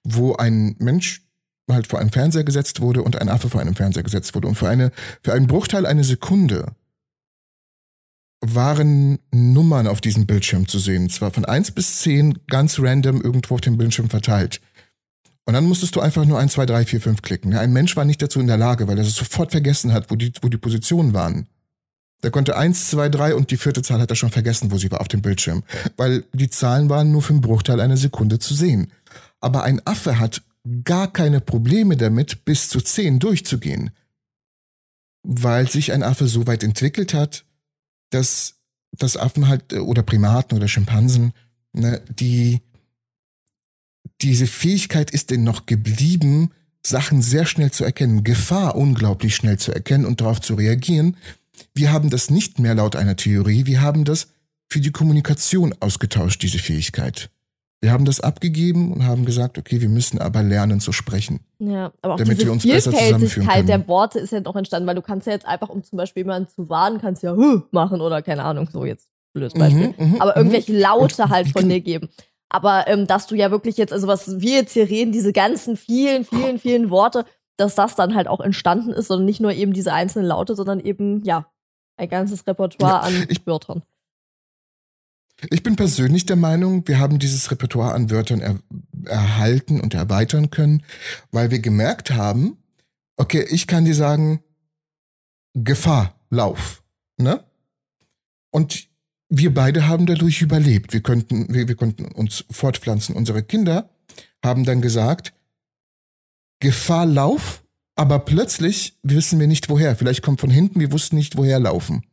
[0.04, 1.22] wo ein Mensch
[1.70, 4.56] halt vor einem Fernseher gesetzt wurde und ein Affe vor einem Fernseher gesetzt wurde und
[4.56, 4.92] für eine
[5.24, 6.76] für einen Bruchteil einer Sekunde
[8.42, 11.10] waren Nummern auf diesem Bildschirm zu sehen.
[11.10, 14.62] Zwar von 1 bis 10 ganz random irgendwo auf dem Bildschirm verteilt.
[15.46, 17.52] Und dann musstest du einfach nur 1, 2, 3, 4, 5 klicken.
[17.52, 20.10] Ja, ein Mensch war nicht dazu in der Lage, weil er es sofort vergessen hat,
[20.10, 21.48] wo die, wo die Positionen waren.
[22.24, 24.90] Der konnte 1, 2, 3 und die vierte Zahl hat er schon vergessen, wo sie
[24.90, 25.64] war auf dem Bildschirm.
[25.98, 28.92] Weil die Zahlen waren nur für einen Bruchteil einer Sekunde zu sehen.
[29.40, 30.42] Aber ein Affe hat
[30.84, 33.92] gar keine Probleme damit, bis zu 10 durchzugehen.
[35.22, 37.46] Weil sich ein Affe so weit entwickelt hat,
[38.10, 38.56] dass,
[38.98, 41.34] dass Affen halt, äh, oder Primaten oder Schimpansen,
[41.74, 42.62] ne, die,
[44.22, 46.52] diese Fähigkeit ist denen noch geblieben,
[46.86, 51.18] Sachen sehr schnell zu erkennen, Gefahr unglaublich schnell zu erkennen und darauf zu reagieren.
[51.74, 54.28] Wir haben das nicht mehr laut einer Theorie, wir haben das
[54.70, 57.30] für die Kommunikation ausgetauscht, diese Fähigkeit.
[57.82, 61.42] Wir haben das abgegeben und haben gesagt, okay, wir müssen aber lernen zu sprechen.
[61.60, 63.68] Ja, aber auch Damit diese wir uns besser zusammenführen können.
[63.68, 66.22] der Worte ist ja noch entstanden, weil du kannst ja jetzt einfach, um zum Beispiel
[66.22, 67.36] jemanden zu warnen, kannst ja
[67.72, 69.94] machen oder keine Ahnung, so jetzt blödes Beispiel.
[69.98, 70.38] Mhm, mhm, aber mhm.
[70.38, 72.10] irgendwelche Laute halt von kann- dir geben.
[72.56, 75.76] Aber ähm, dass du ja wirklich jetzt, also was wir jetzt hier reden, diese ganzen
[75.76, 77.26] vielen, vielen, vielen Worte,
[77.58, 80.80] dass das dann halt auch entstanden ist, sondern nicht nur eben diese einzelnen Laute, sondern
[80.80, 81.52] eben, ja,
[81.98, 83.84] ein ganzes Repertoire an ich, Wörtern.
[85.50, 88.58] Ich bin persönlich der Meinung, wir haben dieses Repertoire an Wörtern er,
[89.04, 90.82] erhalten und erweitern können,
[91.32, 92.64] weil wir gemerkt haben,
[93.18, 94.42] okay, ich kann dir sagen,
[95.56, 96.84] Gefahr, Lauf,
[97.18, 97.44] ne?
[98.50, 98.88] Und
[99.30, 100.94] wir beide haben dadurch überlebt.
[100.94, 103.16] Wir könnten, wir, wir konnten uns fortpflanzen.
[103.16, 103.90] Unsere Kinder
[104.44, 105.34] haben dann gesagt,
[106.60, 107.64] Gefahr, Lauf,
[107.96, 109.96] aber plötzlich wissen wir nicht woher.
[109.96, 112.06] Vielleicht kommt von hinten, wir wussten nicht woher laufen.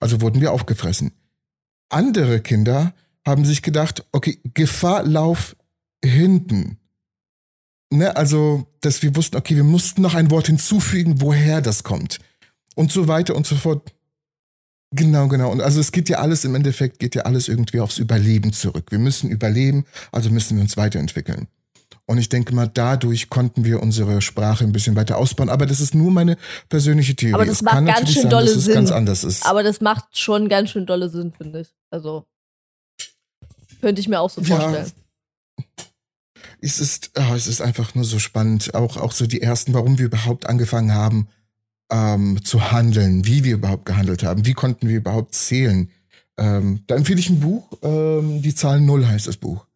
[0.00, 1.12] Also wurden wir aufgefressen.
[1.88, 2.94] Andere Kinder
[3.26, 5.56] haben sich gedacht, okay, Gefahr, Lauf
[6.04, 6.78] hinten.
[7.90, 12.18] Ne, also, dass wir wussten, okay, wir mussten noch ein Wort hinzufügen, woher das kommt.
[12.74, 13.92] Und so weiter und so fort.
[14.92, 15.50] Genau, genau.
[15.50, 18.86] Und also es geht ja alles, im Endeffekt geht ja alles irgendwie aufs Überleben zurück.
[18.90, 21.48] Wir müssen überleben, also müssen wir uns weiterentwickeln.
[22.08, 25.48] Und ich denke mal, dadurch konnten wir unsere Sprache ein bisschen weiter ausbauen.
[25.48, 26.36] Aber das ist nur meine
[26.68, 27.34] persönliche Theorie.
[27.34, 28.74] Aber das es macht ganz schön sein, dolle Sinn.
[28.74, 29.44] ganz anders ist.
[29.44, 31.68] Aber das macht schon ganz schön dolle Sinn, finde ich.
[31.90, 32.24] Also
[33.80, 34.92] könnte ich mir auch so vorstellen.
[35.58, 35.64] Ja,
[36.60, 38.74] es ist, oh, es ist einfach nur so spannend.
[38.74, 41.28] Auch, auch so die ersten, warum wir überhaupt angefangen haben,
[41.90, 45.90] ähm, zu handeln, wie wir überhaupt gehandelt haben, wie konnten wir überhaupt zählen.
[46.38, 49.66] Ähm, da empfehle ich ein Buch, ähm, die Zahl Null heißt das Buch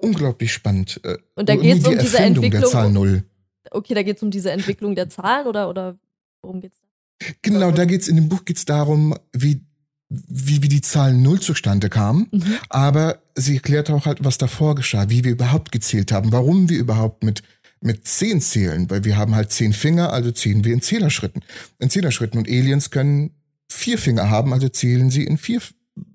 [0.00, 1.00] unglaublich spannend.
[1.04, 3.24] Äh, Und da geht es um die diese Entwicklung der Zahl Null.
[3.70, 5.98] Okay, da geht es um diese Entwicklung der Zahlen oder, oder
[6.42, 7.26] worum geht's da?
[7.42, 9.60] Genau, da geht's in dem Buch geht's darum, wie,
[10.08, 12.28] wie, wie die Zahl Null zustande kam.
[12.30, 12.56] Mhm.
[12.70, 16.78] Aber sie erklärt auch halt, was davor geschah, wie wir überhaupt gezählt haben, warum wir
[16.78, 17.42] überhaupt mit
[17.80, 21.42] mit zehn zählen, weil wir haben halt zehn Finger, also zählen wir in Zählerschritten.
[21.78, 22.38] In Zählerschritten.
[22.38, 23.30] Und Aliens können
[23.70, 25.60] vier Finger haben, also zählen sie in vier,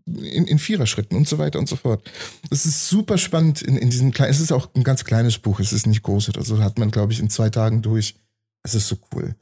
[0.05, 2.09] in, in Viererschritten und so weiter und so fort.
[2.49, 5.59] Das ist super spannend in, in diesem kleinen, es ist auch ein ganz kleines Buch,
[5.59, 8.15] es ist nicht groß, also hat man, glaube ich, in zwei Tagen durch.
[8.63, 9.35] Es ist so cool.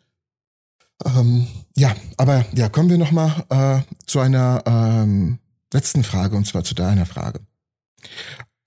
[1.06, 5.40] Ähm, ja, aber ja, kommen wir nochmal äh, zu einer ähm,
[5.74, 7.40] letzten Frage, und zwar zu deiner Frage.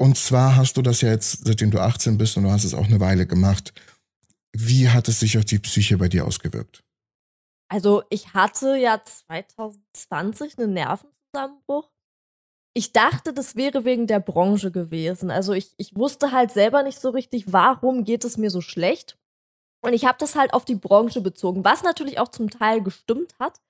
[0.05, 2.74] Und zwar hast du das ja jetzt, seitdem du 18 bist und du hast es
[2.74, 3.72] auch eine Weile gemacht.
[4.52, 6.84] Wie hat es sich auf die Psyche bei dir ausgewirkt?
[7.70, 11.90] Also ich hatte ja 2020 eine Nerven Zusammenbruch.
[12.74, 15.30] Ich dachte, das wäre wegen der Branche gewesen.
[15.30, 19.16] Also ich, ich wusste halt selber nicht so richtig, warum geht es mir so schlecht.
[19.80, 23.34] Und ich habe das halt auf die Branche bezogen, was natürlich auch zum Teil gestimmt
[23.40, 23.62] hat.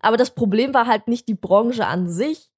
[0.00, 2.53] Aber das Problem war halt nicht die Branche an sich,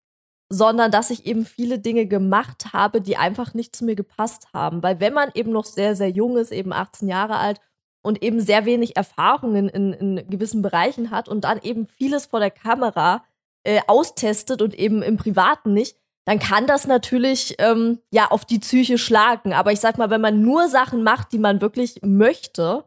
[0.49, 4.83] sondern dass ich eben viele Dinge gemacht habe, die einfach nicht zu mir gepasst haben.
[4.83, 7.61] Weil wenn man eben noch sehr, sehr jung ist, eben 18 Jahre alt
[8.03, 12.39] und eben sehr wenig Erfahrungen in, in gewissen Bereichen hat und dann eben vieles vor
[12.39, 13.25] der Kamera
[13.65, 18.59] äh, austestet und eben im Privaten nicht, dann kann das natürlich ähm, ja auf die
[18.59, 19.53] Psyche schlagen.
[19.53, 22.85] Aber ich sag mal, wenn man nur Sachen macht, die man wirklich möchte,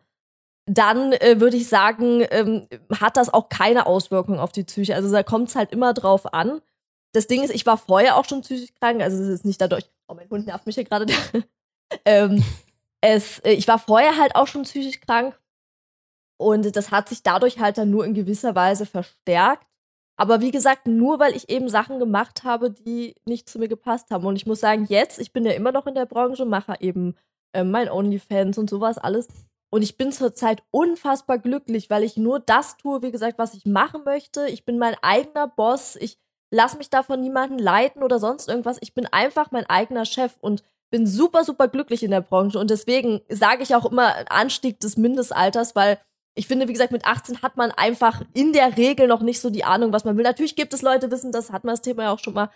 [0.66, 2.68] dann äh, würde ich sagen, ähm,
[3.00, 4.96] hat das auch keine Auswirkung auf die Psyche.
[4.96, 6.62] Also da kommt es halt immer drauf an.
[7.14, 9.90] Das Ding ist, ich war vorher auch schon psychisch krank, also es ist nicht dadurch.
[10.08, 11.06] Oh, mein Hund nervt mich hier gerade.
[12.06, 12.44] ähm,
[13.02, 15.40] es, äh, ich war vorher halt auch schon psychisch krank.
[16.38, 19.68] Und das hat sich dadurch halt dann nur in gewisser Weise verstärkt.
[20.18, 24.12] Aber wie gesagt, nur weil ich eben Sachen gemacht habe, die nicht zu mir gepasst
[24.12, 24.26] haben.
[24.26, 27.16] Und ich muss sagen, jetzt, ich bin ja immer noch in der Branche, mache eben
[27.54, 29.28] äh, mein OnlyFans und sowas alles.
[29.72, 33.66] Und ich bin zurzeit unfassbar glücklich, weil ich nur das tue, wie gesagt, was ich
[33.66, 34.48] machen möchte.
[34.48, 35.96] Ich bin mein eigener Boss.
[35.96, 36.20] Ich
[36.52, 38.78] lasse mich da von niemandem leiten oder sonst irgendwas.
[38.82, 42.60] Ich bin einfach mein eigener Chef und bin super, super glücklich in der Branche.
[42.60, 46.00] Und deswegen sage ich auch immer Anstieg des Mindestalters, weil
[46.36, 49.50] ich finde, wie gesagt, mit 18 hat man einfach in der Regel noch nicht so
[49.50, 50.24] die Ahnung, was man will.
[50.24, 52.50] Natürlich gibt es Leute, wissen, das hat man das Thema ja auch schon mal.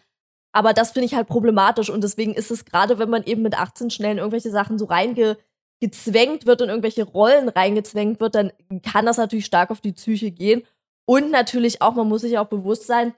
[0.53, 3.59] Aber das finde ich halt problematisch und deswegen ist es gerade, wenn man eben mit
[3.59, 9.07] 18 schnell in irgendwelche Sachen so reingezwängt wird und irgendwelche Rollen reingezwängt wird, dann kann
[9.07, 10.63] das natürlich stark auf die Psyche gehen.
[11.05, 13.13] Und natürlich auch, man muss sich auch bewusst sein,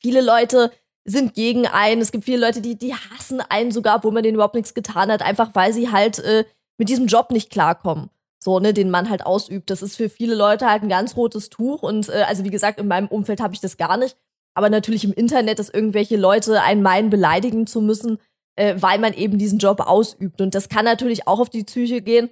[0.00, 0.70] viele Leute
[1.04, 2.00] sind gegen einen.
[2.00, 5.10] Es gibt viele Leute, die, die hassen einen sogar, obwohl man denen überhaupt nichts getan
[5.10, 6.44] hat, einfach weil sie halt äh,
[6.78, 8.10] mit diesem Job nicht klarkommen
[8.46, 9.70] so, ne, den man halt ausübt.
[9.70, 11.82] Das ist für viele Leute halt ein ganz rotes Tuch.
[11.82, 14.16] Und äh, also wie gesagt, in meinem Umfeld habe ich das gar nicht.
[14.54, 18.18] Aber natürlich im Internet, dass irgendwelche Leute einen meinen, beleidigen zu müssen,
[18.54, 20.40] äh, weil man eben diesen Job ausübt.
[20.40, 22.30] Und das kann natürlich auch auf die Psyche gehen.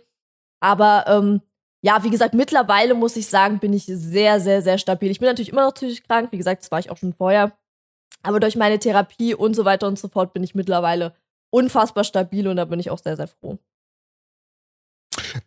[0.60, 1.42] Aber ähm,
[1.84, 5.10] ja, wie gesagt, mittlerweile muss ich sagen, bin ich sehr, sehr, sehr stabil.
[5.10, 6.32] Ich bin natürlich immer noch psychisch krank.
[6.32, 7.52] Wie gesagt, das war ich auch schon vorher.
[8.22, 11.14] Aber durch meine Therapie und so weiter und so fort bin ich mittlerweile
[11.50, 13.58] unfassbar stabil und da bin ich auch sehr, sehr froh.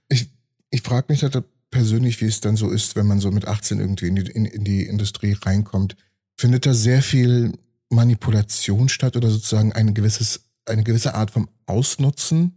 [0.10, 0.30] Ich
[0.70, 3.80] ich frage mich halt persönlich, wie es dann so ist, wenn man so mit 18
[3.80, 5.96] irgendwie in die, in, in die Industrie reinkommt.
[6.40, 7.54] Findet da sehr viel
[7.90, 12.57] Manipulation statt oder sozusagen ein gewisses, eine gewisse Art vom Ausnutzen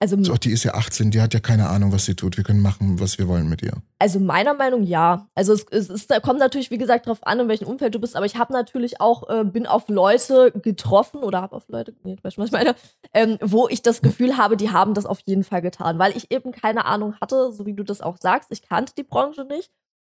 [0.00, 2.36] Also, So, die ist ja 18, die hat ja keine Ahnung, was sie tut.
[2.36, 3.72] Wir können machen, was wir wollen mit ihr.
[3.98, 5.28] also meiner Meinung ja.
[5.34, 8.16] Also es, es da kommt natürlich, wie gesagt, drauf an, in welchem Umfeld du bist,
[8.16, 12.16] aber ich habe natürlich auch, äh, bin auf Leute getroffen oder habe auf Leute, nee,
[12.16, 12.74] du weißt schon, was ich meine,
[13.14, 16.30] ähm, wo ich das Gefühl habe, die haben das auf jeden Fall getan, weil ich
[16.30, 18.50] eben keine Ahnung hatte, so wie du das auch sagst.
[18.52, 19.70] Ich kannte die Branche nicht.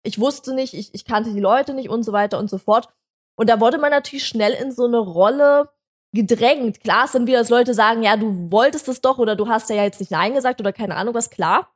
[0.03, 2.89] Ich wusste nicht, ich, ich kannte die Leute nicht und so weiter und so fort.
[3.35, 5.69] Und da wurde man natürlich schnell in so eine Rolle
[6.17, 6.81] gedrängt.
[6.81, 9.69] Klar es sind wieder, dass Leute sagen, ja, du wolltest es doch oder du hast
[9.69, 11.71] ja jetzt nicht Nein gesagt oder keine Ahnung was, klar.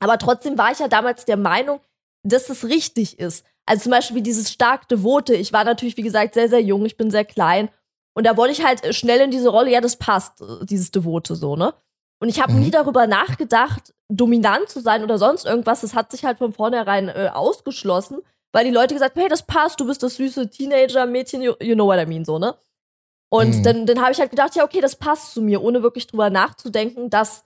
[0.00, 1.80] Aber trotzdem war ich ja damals der Meinung,
[2.22, 3.44] dass es richtig ist.
[3.66, 5.34] Also zum Beispiel dieses stark Devote.
[5.34, 7.68] Ich war natürlich, wie gesagt, sehr, sehr jung, ich bin sehr klein.
[8.14, 10.90] Und da wollte ich halt äh, schnell in diese Rolle, ja, das passt, äh, dieses
[10.90, 11.72] Devote so, ne?
[12.20, 12.60] Und ich habe Mhm.
[12.60, 15.82] nie darüber nachgedacht, dominant zu sein oder sonst irgendwas.
[15.82, 18.18] Das hat sich halt von vornherein äh, ausgeschlossen,
[18.52, 21.74] weil die Leute gesagt haben, hey, das passt, du bist das süße Teenager-Mädchen, you, you
[21.74, 22.56] know what I mean, so, ne?
[23.30, 23.62] Und Mhm.
[23.62, 26.30] dann, dann habe ich halt gedacht, ja, okay, das passt zu mir, ohne wirklich drüber
[26.30, 27.44] nachzudenken, dass,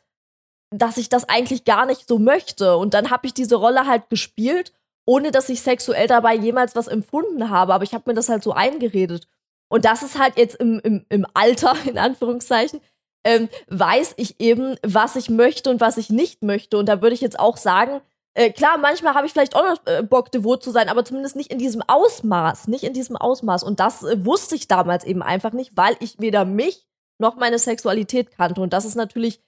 [0.70, 2.76] dass ich das eigentlich gar nicht so möchte.
[2.76, 4.72] Und dann habe ich diese Rolle halt gespielt,
[5.06, 7.74] ohne dass ich sexuell dabei jemals was empfunden habe.
[7.74, 9.26] Aber ich habe mir das halt so eingeredet.
[9.68, 12.80] Und das ist halt jetzt im, im, im Alter, in Anführungszeichen,
[13.24, 16.78] ähm, weiß ich eben, was ich möchte und was ich nicht möchte.
[16.78, 18.00] Und da würde ich jetzt auch sagen,
[18.34, 21.36] äh, klar, manchmal habe ich vielleicht auch noch äh, Bock, devot zu sein, aber zumindest
[21.36, 23.62] nicht in diesem Ausmaß, nicht in diesem Ausmaß.
[23.62, 26.86] Und das äh, wusste ich damals eben einfach nicht, weil ich weder mich
[27.18, 28.60] noch meine Sexualität kannte.
[28.60, 29.42] Und das ist natürlich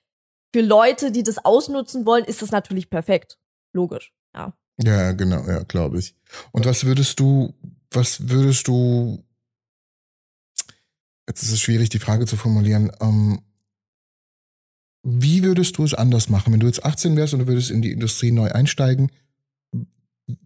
[0.55, 3.39] für Leute, die das ausnutzen wollen, ist das natürlich perfekt.
[3.72, 4.53] Logisch, ja.
[4.82, 6.14] Ja, genau, ja, glaube ich.
[6.53, 7.55] Und was würdest du,
[7.91, 9.24] was würdest du,
[11.28, 13.41] jetzt ist es schwierig, die Frage zu formulieren, ähm,
[15.05, 17.83] wie würdest du es anders machen, wenn du jetzt 18 wärst und du würdest in
[17.83, 19.11] die Industrie neu einsteigen?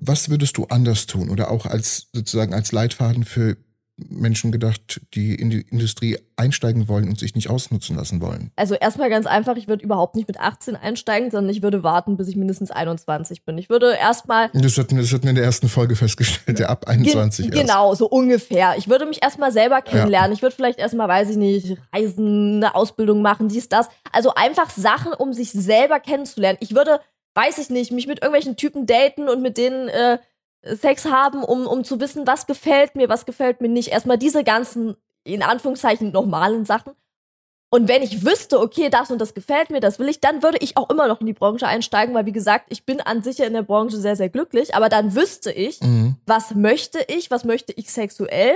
[0.01, 1.31] Was würdest du anders tun?
[1.31, 3.57] Oder auch als sozusagen als Leitfaden für
[3.99, 8.53] Menschen gedacht, die in die Industrie einsteigen wollen und sich nicht ausnutzen lassen wollen?
[8.57, 12.17] Also erstmal ganz einfach, ich würde überhaupt nicht mit 18 einsteigen, sondern ich würde warten,
[12.17, 13.59] bis ich mindestens 21 bin.
[13.59, 16.87] Ich würde erstmal Das hatten, das hatten wir in der ersten Folge festgestellt, der ab
[16.87, 17.67] 21 Gen erst.
[17.67, 18.75] Genau, so ungefähr.
[18.79, 20.33] Ich würde mich erstmal selber kennenlernen.
[20.33, 23.89] Ich würde vielleicht erstmal, weiß ich nicht, reisen, eine Ausbildung machen, dies, das.
[24.13, 26.59] Also einfach Sachen, um sich selber kennenzulernen.
[26.61, 27.01] Ich würde,
[27.35, 30.19] weiß ich nicht, mich mit irgendwelchen Typen daten und mit denen äh,
[30.63, 33.89] Sex haben, um, um zu wissen, was gefällt mir, was gefällt mir nicht.
[33.89, 36.93] Erstmal diese ganzen, in Anführungszeichen, normalen Sachen.
[37.71, 40.57] Und wenn ich wüsste, okay, das und das gefällt mir, das will ich, dann würde
[40.61, 43.39] ich auch immer noch in die Branche einsteigen, weil wie gesagt, ich bin an sich
[43.39, 46.17] ja in der Branche sehr, sehr glücklich, aber dann wüsste ich, Mhm.
[46.25, 48.55] was möchte ich, was möchte ich sexuell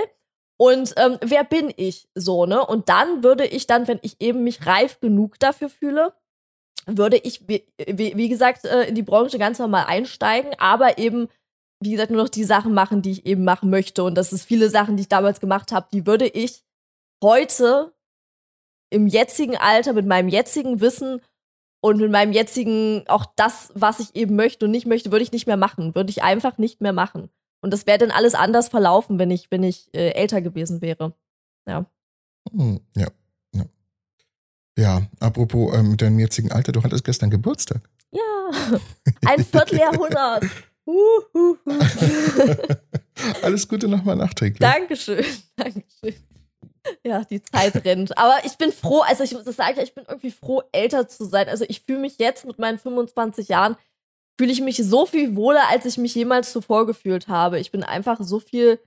[0.57, 2.65] und ähm, wer bin ich so, ne?
[2.65, 6.13] Und dann würde ich dann, wenn ich eben mich reif genug dafür fühle,
[6.87, 11.27] würde ich, wie, wie, wie gesagt, äh, in die Branche ganz normal einsteigen, aber eben,
[11.83, 14.03] wie gesagt, nur noch die Sachen machen, die ich eben machen möchte.
[14.03, 16.63] Und das ist viele Sachen, die ich damals gemacht habe, die würde ich
[17.23, 17.93] heute
[18.89, 21.21] im jetzigen Alter mit meinem jetzigen Wissen
[21.81, 25.31] und mit meinem jetzigen, auch das, was ich eben möchte und nicht möchte, würde ich
[25.31, 25.95] nicht mehr machen.
[25.95, 27.29] Würde ich einfach nicht mehr machen.
[27.61, 31.13] Und das wäre dann alles anders verlaufen, wenn ich, wenn ich äh, älter gewesen wäre.
[31.65, 31.85] Ja.
[32.51, 33.07] Hm, Ja,
[33.53, 33.65] ja.
[34.77, 37.81] Ja, apropos ähm, mit deinem jetzigen Alter, du hattest gestern Geburtstag.
[38.11, 38.21] Ja.
[39.25, 40.45] Ein Vierteljahrhundert.
[40.85, 41.55] Uh.
[43.41, 44.59] Alles Gute nochmal nachträglich.
[44.59, 45.25] Dankeschön.
[45.55, 46.15] Dankeschön.
[47.05, 48.17] Ja, die Zeit rennt.
[48.17, 51.25] Aber ich bin froh, also ich muss das sagen, ich bin irgendwie froh, älter zu
[51.25, 51.47] sein.
[51.47, 53.77] Also ich fühle mich jetzt mit meinen 25 Jahren,
[54.37, 57.59] fühle ich mich so viel wohler, als ich mich jemals zuvor gefühlt habe.
[57.59, 58.79] Ich bin einfach so viel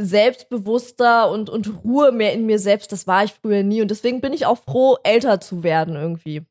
[0.00, 2.90] selbstbewusster und, und Ruhe mehr in mir selbst.
[2.90, 3.82] Das war ich früher nie.
[3.82, 6.42] Und deswegen bin ich auch froh, älter zu werden irgendwie.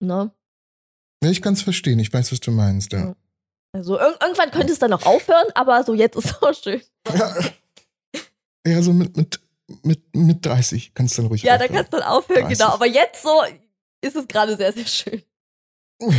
[0.00, 0.30] Ne?
[1.22, 2.92] Ja, ich kann es verstehen, ich weiß, was du meinst.
[2.92, 3.14] Ja.
[3.72, 6.80] Also irg irgendwann könnte es dann noch aufhören, aber so jetzt ist es auch schön.
[7.14, 7.36] Ja,
[8.66, 9.40] ja so mit, mit,
[9.82, 11.76] mit, mit 30 kannst du dann ruhig Ja, da aufhören.
[11.76, 12.58] kannst du dann aufhören, 30.
[12.58, 12.70] genau.
[12.72, 13.42] Aber jetzt so
[14.00, 15.22] ist es gerade sehr, sehr schön.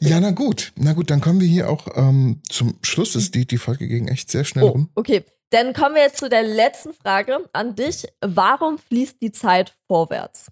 [0.00, 0.72] Ja, na gut.
[0.76, 3.14] Na gut, dann kommen wir hier auch ähm, zum Schluss.
[3.14, 4.90] Es die, die Folge ging echt sehr schnell Oh, rum.
[4.96, 5.24] okay.
[5.50, 8.08] Dann kommen wir jetzt zu der letzten Frage an dich.
[8.20, 10.50] Warum fließt die Zeit vorwärts?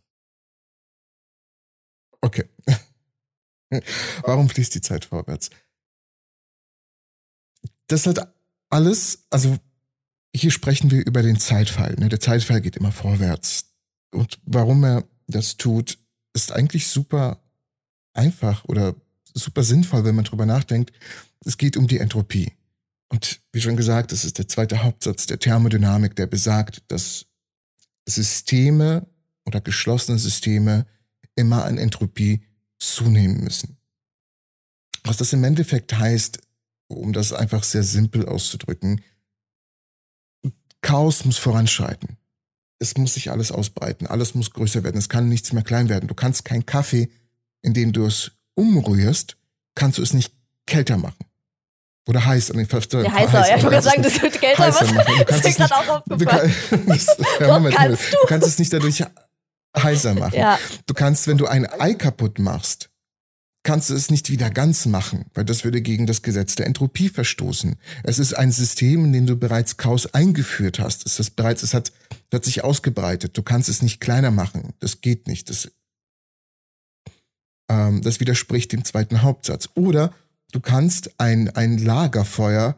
[2.20, 2.48] Okay.
[4.22, 5.50] Warum fließt die Zeit vorwärts?
[7.86, 8.32] Das hat
[8.70, 9.56] alles, also
[10.34, 11.94] hier sprechen wir über den Zeitfall.
[11.98, 12.08] Ne?
[12.08, 13.66] Der Zeitfall geht immer vorwärts.
[14.12, 15.98] Und warum er das tut,
[16.34, 17.42] ist eigentlich super
[18.14, 18.94] einfach oder
[19.34, 20.92] super sinnvoll, wenn man drüber nachdenkt.
[21.44, 22.52] Es geht um die Entropie.
[23.08, 27.26] Und wie schon gesagt, das ist der zweite Hauptsatz der Thermodynamik, der besagt, dass
[28.06, 29.06] Systeme
[29.44, 30.86] oder geschlossene Systeme
[31.34, 32.42] immer an Entropie
[32.82, 33.78] zunehmen müssen.
[35.04, 36.40] Was das im Endeffekt heißt,
[36.88, 39.02] um das einfach sehr simpel auszudrücken,
[40.80, 42.18] Chaos muss voranschreiten.
[42.80, 46.08] es muss sich alles ausbreiten, alles muss größer werden, es kann nichts mehr klein werden.
[46.08, 47.08] Du kannst keinen Kaffee,
[47.62, 49.36] in dem du es umrührst,
[49.76, 50.34] kannst du es nicht
[50.66, 51.24] kälter machen.
[52.08, 52.48] Oder heiß.
[52.48, 54.96] Ja, heißer, heiß, ja, ich wollte sagen, das wird kälter machen.
[54.96, 56.54] Du kannst es nicht, auch kann,
[56.88, 58.16] das, ja, Moment, kannst du.
[58.20, 59.04] du kannst es nicht dadurch
[59.76, 60.36] heißer machen.
[60.36, 60.58] Ja.
[60.86, 62.90] Du kannst, wenn du ein Ei kaputt machst,
[63.62, 67.08] kannst du es nicht wieder ganz machen, weil das würde gegen das Gesetz der Entropie
[67.08, 67.76] verstoßen.
[68.02, 71.06] Es ist ein System, in dem du bereits Chaos eingeführt hast.
[71.06, 71.92] Es ist bereits, es hat,
[72.32, 73.36] hat sich ausgebreitet.
[73.36, 74.72] Du kannst es nicht kleiner machen.
[74.80, 75.48] Das geht nicht.
[75.48, 75.70] Das,
[77.70, 79.68] ähm, das widerspricht dem zweiten Hauptsatz.
[79.74, 80.12] Oder
[80.50, 82.76] du kannst ein, ein Lagerfeuer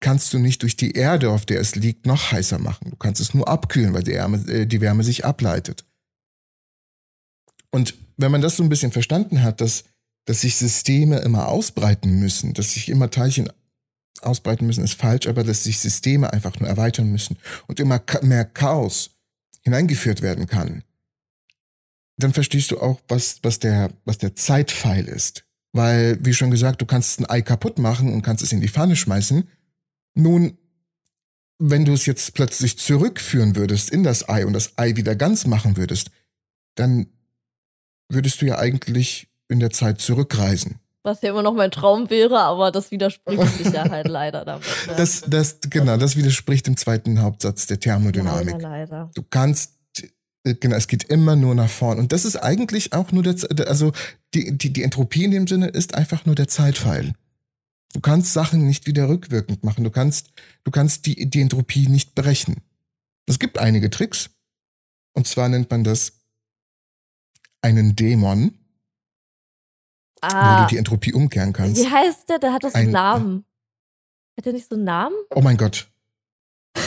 [0.00, 2.90] kannst du nicht durch die Erde, auf der es liegt, noch heißer machen.
[2.90, 5.84] Du kannst es nur abkühlen, weil die, Wärme, äh, die Wärme sich ableitet.
[7.72, 9.84] Und wenn man das so ein bisschen verstanden hat, dass
[10.24, 13.50] dass sich Systeme immer ausbreiten müssen, dass sich immer Teilchen
[14.20, 18.44] ausbreiten müssen, ist falsch, aber dass sich Systeme einfach nur erweitern müssen und immer mehr
[18.44, 19.10] Chaos
[19.62, 20.84] hineingeführt werden kann,
[22.18, 25.44] dann verstehst du auch, was, was, der, was der Zeitpfeil ist.
[25.72, 28.68] Weil, wie schon gesagt, du kannst ein Ei kaputt machen und kannst es in die
[28.68, 29.48] Pfanne schmeißen.
[30.14, 30.58] Nun,
[31.58, 35.46] wenn du es jetzt plötzlich zurückführen würdest in das Ei und das Ei wieder ganz
[35.46, 36.10] machen würdest,
[36.74, 37.06] dann
[38.12, 40.80] würdest du ja eigentlich in der Zeit zurückreisen.
[41.04, 44.64] Was ja immer noch mein Traum wäre, aber das widerspricht sich ja halt leider damit.
[44.86, 44.94] Ne?
[44.96, 48.52] Das, das, genau, das widerspricht dem zweiten Hauptsatz der Thermodynamik.
[48.52, 49.10] Leider, leider.
[49.14, 49.74] Du kannst,
[50.44, 51.98] äh, genau, es geht immer nur nach vorn.
[51.98, 53.36] Und das ist eigentlich auch nur der,
[53.68, 53.92] also
[54.34, 57.12] die, die, die Entropie in dem Sinne ist einfach nur der Zeitpfeil.
[57.92, 59.84] Du kannst Sachen nicht wieder rückwirkend machen.
[59.84, 60.28] Du kannst,
[60.64, 62.62] du kannst die, die Entropie nicht berechnen.
[63.26, 64.30] Es gibt einige Tricks.
[65.14, 66.21] Und zwar nennt man das
[67.62, 68.58] einen Dämon.
[70.20, 71.82] Ah, wo du die Entropie umkehren kannst.
[71.82, 72.38] Wie heißt der?
[72.38, 73.44] Der hat doch so einen Ein, Namen.
[74.36, 75.16] Hat der nicht so einen Namen?
[75.34, 75.88] Oh mein Gott.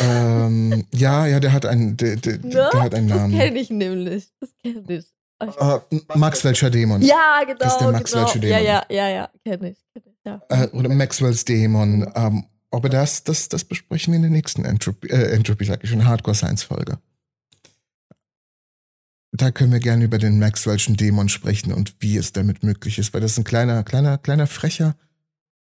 [0.01, 2.49] ähm, ja, ja, der hat einen, der, der, ne?
[2.49, 3.33] der hat einen Namen.
[3.33, 4.31] Das kenne ich nämlich.
[4.39, 5.05] Das kenne ich.
[5.43, 5.81] Uh,
[6.13, 7.01] Maxwell'scher Dämon.
[7.01, 7.57] Ja, genau.
[7.59, 8.45] Das ist der Maxwell'sche genau.
[8.45, 8.49] Dämon.
[8.49, 9.85] Ja, ja, ja, ja, kenne ich.
[9.93, 10.41] Kenn ich ja.
[10.49, 12.09] Uh, oder Maxwell's Dämon.
[12.15, 15.89] Ähm, aber das, das, das besprechen wir in der nächsten Entropy, äh, Entropy sag ich
[15.89, 16.99] schon, Hardcore Science Folge
[19.35, 23.13] da können wir gerne über den Maxwell'schen Dämon sprechen und wie es damit möglich ist,
[23.13, 24.95] weil das ein kleiner, kleiner, kleiner frecher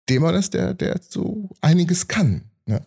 [0.09, 2.43] Dämon ist, der, der so einiges kann.
[2.65, 2.85] Ne?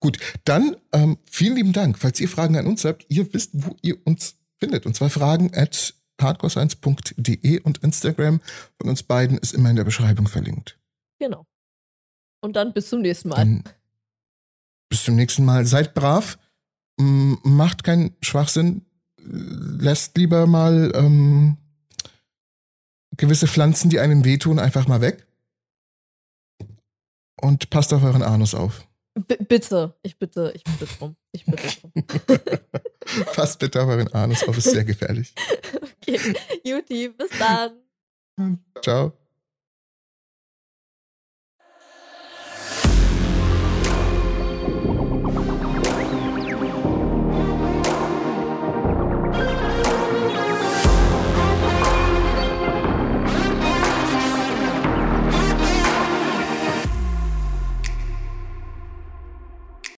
[0.00, 1.98] Gut, dann ähm, vielen lieben Dank.
[1.98, 4.86] Falls ihr Fragen an uns habt, ihr wisst, wo ihr uns findet.
[4.86, 8.40] Und zwar Fragen at hardcorescience.de und Instagram
[8.78, 10.78] von uns beiden ist immer in der Beschreibung verlinkt.
[11.18, 11.46] Genau.
[12.40, 13.36] Und dann bis zum nächsten Mal.
[13.36, 13.64] Dann
[14.88, 15.66] bis zum nächsten Mal.
[15.66, 16.38] Seid brav
[16.96, 18.82] macht keinen Schwachsinn,
[19.18, 21.56] lässt lieber mal ähm,
[23.16, 25.26] gewisse Pflanzen, die einem wehtun, einfach mal weg.
[27.40, 28.86] Und passt auf euren Anus auf.
[29.14, 31.16] B bitte, ich bitte, ich bitte drum.
[31.32, 31.92] Ich bitte drum.
[33.34, 35.34] passt bitte auf euren Anus auf, ist sehr gefährlich.
[36.06, 37.78] Okay, Juti, bis dann.
[38.82, 39.14] Ciao.